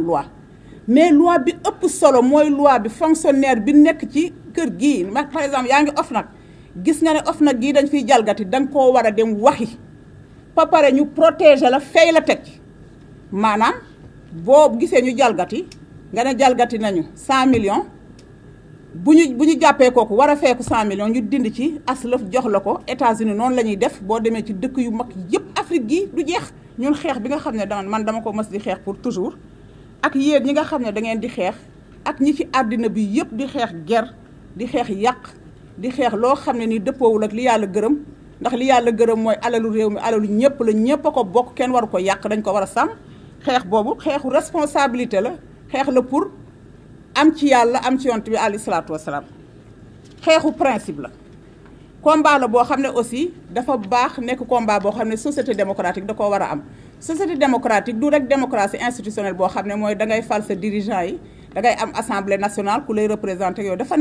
mais 0.87 1.11
loi 1.11 1.37
bi 1.39 1.51
ëpp 1.51 1.87
solo 1.89 2.21
mooy 2.21 2.49
loi 2.49 2.79
bi 2.79 2.89
fonctionnaire 2.89 3.59
bi 3.59 3.73
nekk 3.73 4.07
ci 4.11 4.33
kër 4.53 4.69
gii 4.79 5.05
par 5.33 5.43
exemple 5.43 5.69
yaa 5.69 5.81
ngi 5.83 5.91
OFNAC. 5.99 6.25
Gis 6.83 7.01
nga 7.01 7.13
ne 7.13 7.19
OFNAC 7.29 7.59
gii 7.59 7.73
dañ 7.73 7.87
fiy 7.87 8.03
jalgati 8.07 8.45
da 8.45 8.59
nga 8.59 8.71
koo 8.71 8.91
war 8.93 9.05
a 9.05 9.11
dem 9.11 9.33
waxi. 9.41 9.77
Ba 10.55 10.65
pare 10.65 10.91
ñu 10.91 11.05
protéger 11.05 11.69
la 11.69 11.79
fay 11.79 12.11
la 12.11 12.21
teg 12.21 12.39
maanaam 13.31 13.73
boo 14.31 14.77
gisee 14.79 15.01
ñu 15.01 15.11
jalgati 15.17 15.65
nga 16.13 16.23
ne 16.23 16.35
jalgati 16.39 16.77
nañu 16.79 17.03
100 17.15 17.47
millions 17.51 17.83
bu 18.93 19.13
ñu 19.13 19.33
bu 19.37 19.43
ñu 19.45 19.59
jàppee 19.59 19.91
kooku 19.91 20.13
war 20.15 20.29
a 20.29 20.35
feeku 20.35 20.63
100 20.63 20.85
millions 20.87 21.09
ñu 21.13 21.21
dind 21.21 21.53
ci 21.53 21.79
aslëf 21.85 22.21
jox 22.31 22.45
la 22.47 22.59
ko. 22.59 22.79
États-Unis 22.87 23.33
noonu 23.35 23.55
la 23.55 23.63
ñuy 23.63 23.75
def 23.77 24.01
boo 24.01 24.19
demee 24.19 24.43
ci 24.45 24.53
dëkk 24.53 24.77
yu 24.77 24.91
mag 24.91 25.07
yëpp 25.31 25.59
Afrique 25.59 25.87
gi 25.89 26.07
du 26.13 26.23
jeex. 26.25 26.53
Ñun 26.79 26.93
xeex 26.95 27.19
bi 27.19 27.29
nga 27.29 27.37
xam 27.39 27.55
ne 27.55 27.65
dama 27.65 27.83
man 27.89 28.03
dama 28.05 28.21
ko 28.21 28.31
mës 28.33 28.49
di 28.49 28.59
xeex 28.59 28.79
pour 28.83 28.97
toujours. 28.97 29.33
Ak 30.01 30.15
yéen 30.15 30.43
ñi 30.43 30.53
nga 30.53 30.63
xam 30.63 30.81
ne 30.83 30.91
da 30.91 31.01
ngeen 31.01 31.19
di 31.19 31.27
xeex. 31.27 31.55
Ak 32.05 32.19
ñi 32.21 32.33
ci 32.33 32.47
àddina 32.53 32.87
bi 32.89 33.01
yëpp 33.03 33.33
di 33.33 33.47
xeex 33.47 33.69
ger 33.85 34.13
di 34.55 34.65
xeex 34.67 34.89
yàq 34.89 35.33
di 35.77 35.89
xeex 35.91 36.13
loo 36.13 36.35
xam 36.35 36.57
ne 36.57 36.65
ni 36.65 36.79
dëppoowul 36.79 37.23
ak 37.23 37.33
li 37.33 37.43
yàlla 37.43 37.67
gërëm. 37.67 37.95
Ndax 38.41 38.53
li 38.55 38.65
yàlla 38.65 38.91
gërëm 38.91 39.19
mooy 39.19 39.35
alalu 39.41 39.69
réew 39.69 39.89
mi 39.89 39.97
alalu 39.99 40.27
ñëpp 40.29 40.59
la 40.63 40.71
ñëpp 40.71 41.05
a 41.05 41.11
ko 41.11 41.23
bokk 41.23 41.53
kenn 41.55 41.71
waru 41.71 41.87
ko 41.87 41.97
yàq 41.97 42.27
dañ 42.27 42.41
ko 42.41 42.51
war 42.53 42.63
a 42.63 42.67
sàmm. 42.67 42.89
Xeex 43.43 43.65
boobu 43.65 43.95
xeexu 43.99 44.29
responsabilité 44.29 45.19
la. 45.21 45.33
Xeex 45.71 45.87
la 45.91 46.01
pour 46.01 46.27
am 47.19 47.33
ci 47.35 47.47
yàlla 47.49 47.79
am 47.87 47.97
ci 47.99 48.07
yonent 48.07 48.29
bi 48.29 48.35
alayhi 48.37 48.59
principe 50.57 50.99
la. 51.01 51.09
Combat 52.01 52.39
la 52.39 52.47
boo 52.47 52.63
xam 52.63 52.81
aussi 52.89 53.33
dafa 53.51 53.77
baax 53.77 54.19
combat 54.47 54.79
boo 54.81 54.91
xam 54.91 55.07
société 55.17 55.53
démocratique 55.55 56.05
da 56.05 56.13
koo 56.13 56.29
war 56.29 56.41
am. 56.41 56.61
Société 56.99 57.35
démocratique 57.35 57.99
du 57.99 58.07
rek 58.09 58.27
démocratie 58.27 58.77
institutionnelle 58.79 59.33
boo 59.35 59.47
xam 59.47 59.67
ne 59.67 59.75
mooy 59.75 59.95
da 59.95 60.05
ngay 60.05 60.21
fal 60.21 60.43
sa 60.43 60.55
dirigeant 60.55 61.01
yi 61.05 61.19
da 61.53 61.61
ngay 61.61 61.75
am 61.81 61.91
assemblée 61.95 62.37
nationale 62.37 62.83
ku 62.85 62.93
lay 62.93 63.07
représenté 63.07 63.63
yooyu 63.63 63.77
dafa 63.77 63.95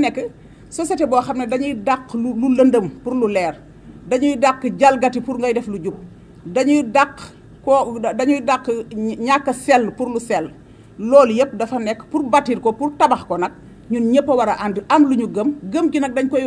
société 0.70 1.06
boo 1.06 1.20
xam 1.22 1.38
dañuy 1.46 1.74
lu 2.14 2.34
pour 3.02 3.14
lu 3.14 3.28
leer. 3.32 3.54
Dañuy 4.08 4.36
dàq 4.36 4.66
jalgati 4.78 5.20
pour 5.20 5.38
ngay 5.38 5.52
def 5.54 5.66
lu 5.66 5.78
dañuy 6.44 6.82
dañuy 8.14 8.40
pour 9.96 10.08
lu 10.08 10.20
loolu 10.98 11.32
yëpp 11.34 11.54
dafa 11.56 11.78
nekk 11.78 12.02
pour 12.10 12.22
bâtir 12.24 12.60
ko 12.60 12.72
pour 12.72 12.92
tabax 12.98 13.24
ko 13.24 13.36
nag 13.38 13.52
ñun 13.90 14.10
ñëpp 14.12 14.28
a 14.28 14.34
war 14.34 14.48
a 14.48 14.56
ànd 14.64 14.84
am 14.88 15.04
lu 15.08 15.16
ñu 15.16 15.26
gëm. 15.28 15.54
Gëm 15.72 15.92
gi 15.92 16.00
nag 16.00 16.12
dañ 16.14 16.28
koy 16.28 16.44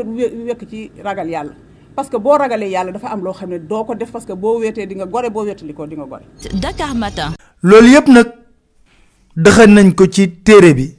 wekk 0.47 0.67
ci 0.69 0.91
ragal 1.03 1.29
yàlla. 1.29 1.53
Parce 1.95 2.09
que 2.09 2.17
boo 2.17 2.37
ragalee 2.37 2.69
yàlla 2.69 2.91
dafa 2.91 3.07
am 3.11 3.23
loo 3.23 3.33
xam 3.33 3.49
ne 3.49 3.59
doo 3.59 3.83
ko 3.85 3.95
def 3.95 4.11
parce 4.11 4.25
que 4.25 4.33
boo 4.33 4.59
weetee 4.59 4.85
di 4.87 4.95
nga 4.95 5.05
gore 5.05 5.29
boo 5.29 5.43
weetali 5.45 5.73
ko 5.73 5.85
di 5.87 5.95
nga 5.95 6.05
gore. 6.05 6.23
Dakar 6.61 6.95
Matin. 6.95 7.31
loolu 7.63 7.87
yëpp 7.87 8.07
nag 8.07 8.27
dëxën 9.37 9.69
nañ 9.73 9.93
ko 9.95 10.05
ci 10.07 10.27
téere 10.43 10.73
bi. 10.73 10.95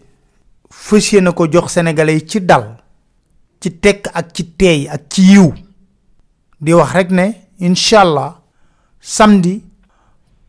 Fas 0.71 1.13
yéene 1.13 1.33
ko 1.33 1.47
jox 1.51 1.73
sénégalais 1.73 2.15
yi 2.15 2.27
ci 2.27 2.41
dal 2.41 2.77
ci 3.61 3.71
tekk 3.79 4.09
ak 4.15 4.33
ci 4.33 4.45
teey 4.57 4.89
ak 4.89 5.03
ci 5.11 5.23
yiw. 5.23 5.53
Di 6.61 6.73
wax 6.73 6.93
rek 6.93 7.11
ne 7.11 7.33
incha 7.61 8.01
allah 8.01 8.41
samedi 9.01 9.63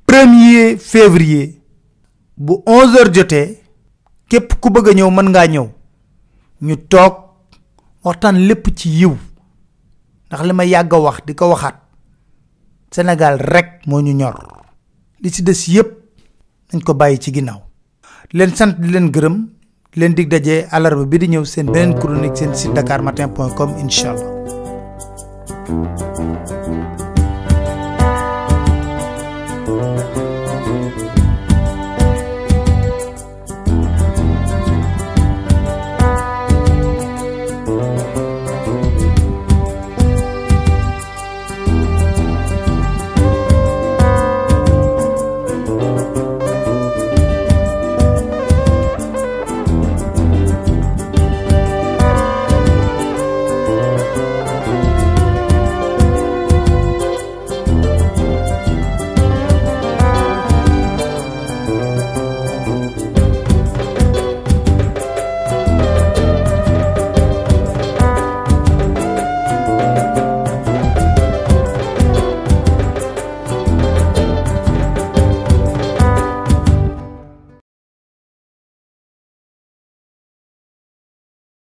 premier 0.06 0.78
février 0.78 1.61
bu 2.42 2.64
11h 2.66 3.14
jotee 3.14 3.48
képp 4.30 4.54
ku 4.62 4.70
bëgg 4.74 4.88
ñëw 4.98 5.10
mën 5.14 5.28
ngaa 5.30 5.48
ñëw. 5.54 5.68
Ñu 6.66 6.76
toog 6.90 7.14
waxtaan 8.04 8.38
lépp 8.48 8.66
ci 8.78 8.90
yiw. 8.90 9.14
Ndax 10.28 10.42
li 10.48 10.54
ma 10.54 10.64
yàgg 10.66 10.94
wax 10.94 11.18
di 11.26 11.34
ko 11.36 11.50
waxaat 11.54 11.78
Sénégal 12.92 13.38
rek 13.40 13.86
moo 13.88 14.02
ñu 14.02 14.14
ñor. 14.14 14.36
Li 15.22 15.30
ci 15.32 15.42
des 15.44 15.62
yépp 15.68 15.90
nañ 16.74 16.82
ko 16.84 16.94
bàyyi 16.94 17.20
ci 17.20 17.32
ginnaaw. 17.34 17.62
Leen 18.34 18.56
sant 18.56 18.74
di 18.82 18.88
leen 18.90 19.12
gërëm 19.12 19.36
leen 19.96 20.14
dig 20.16 20.28
daje 20.30 20.66
àllarba 20.72 21.06
bi 21.06 21.18
di 21.20 21.28
ñëw 21.28 21.44
seen 21.46 21.68
beneen 21.72 21.98
chronique 22.00 22.38
seen 22.38 22.56
site 22.56 22.74
dakarmatin.com 22.74 23.70
incha 23.82 24.10
allah 24.14 24.30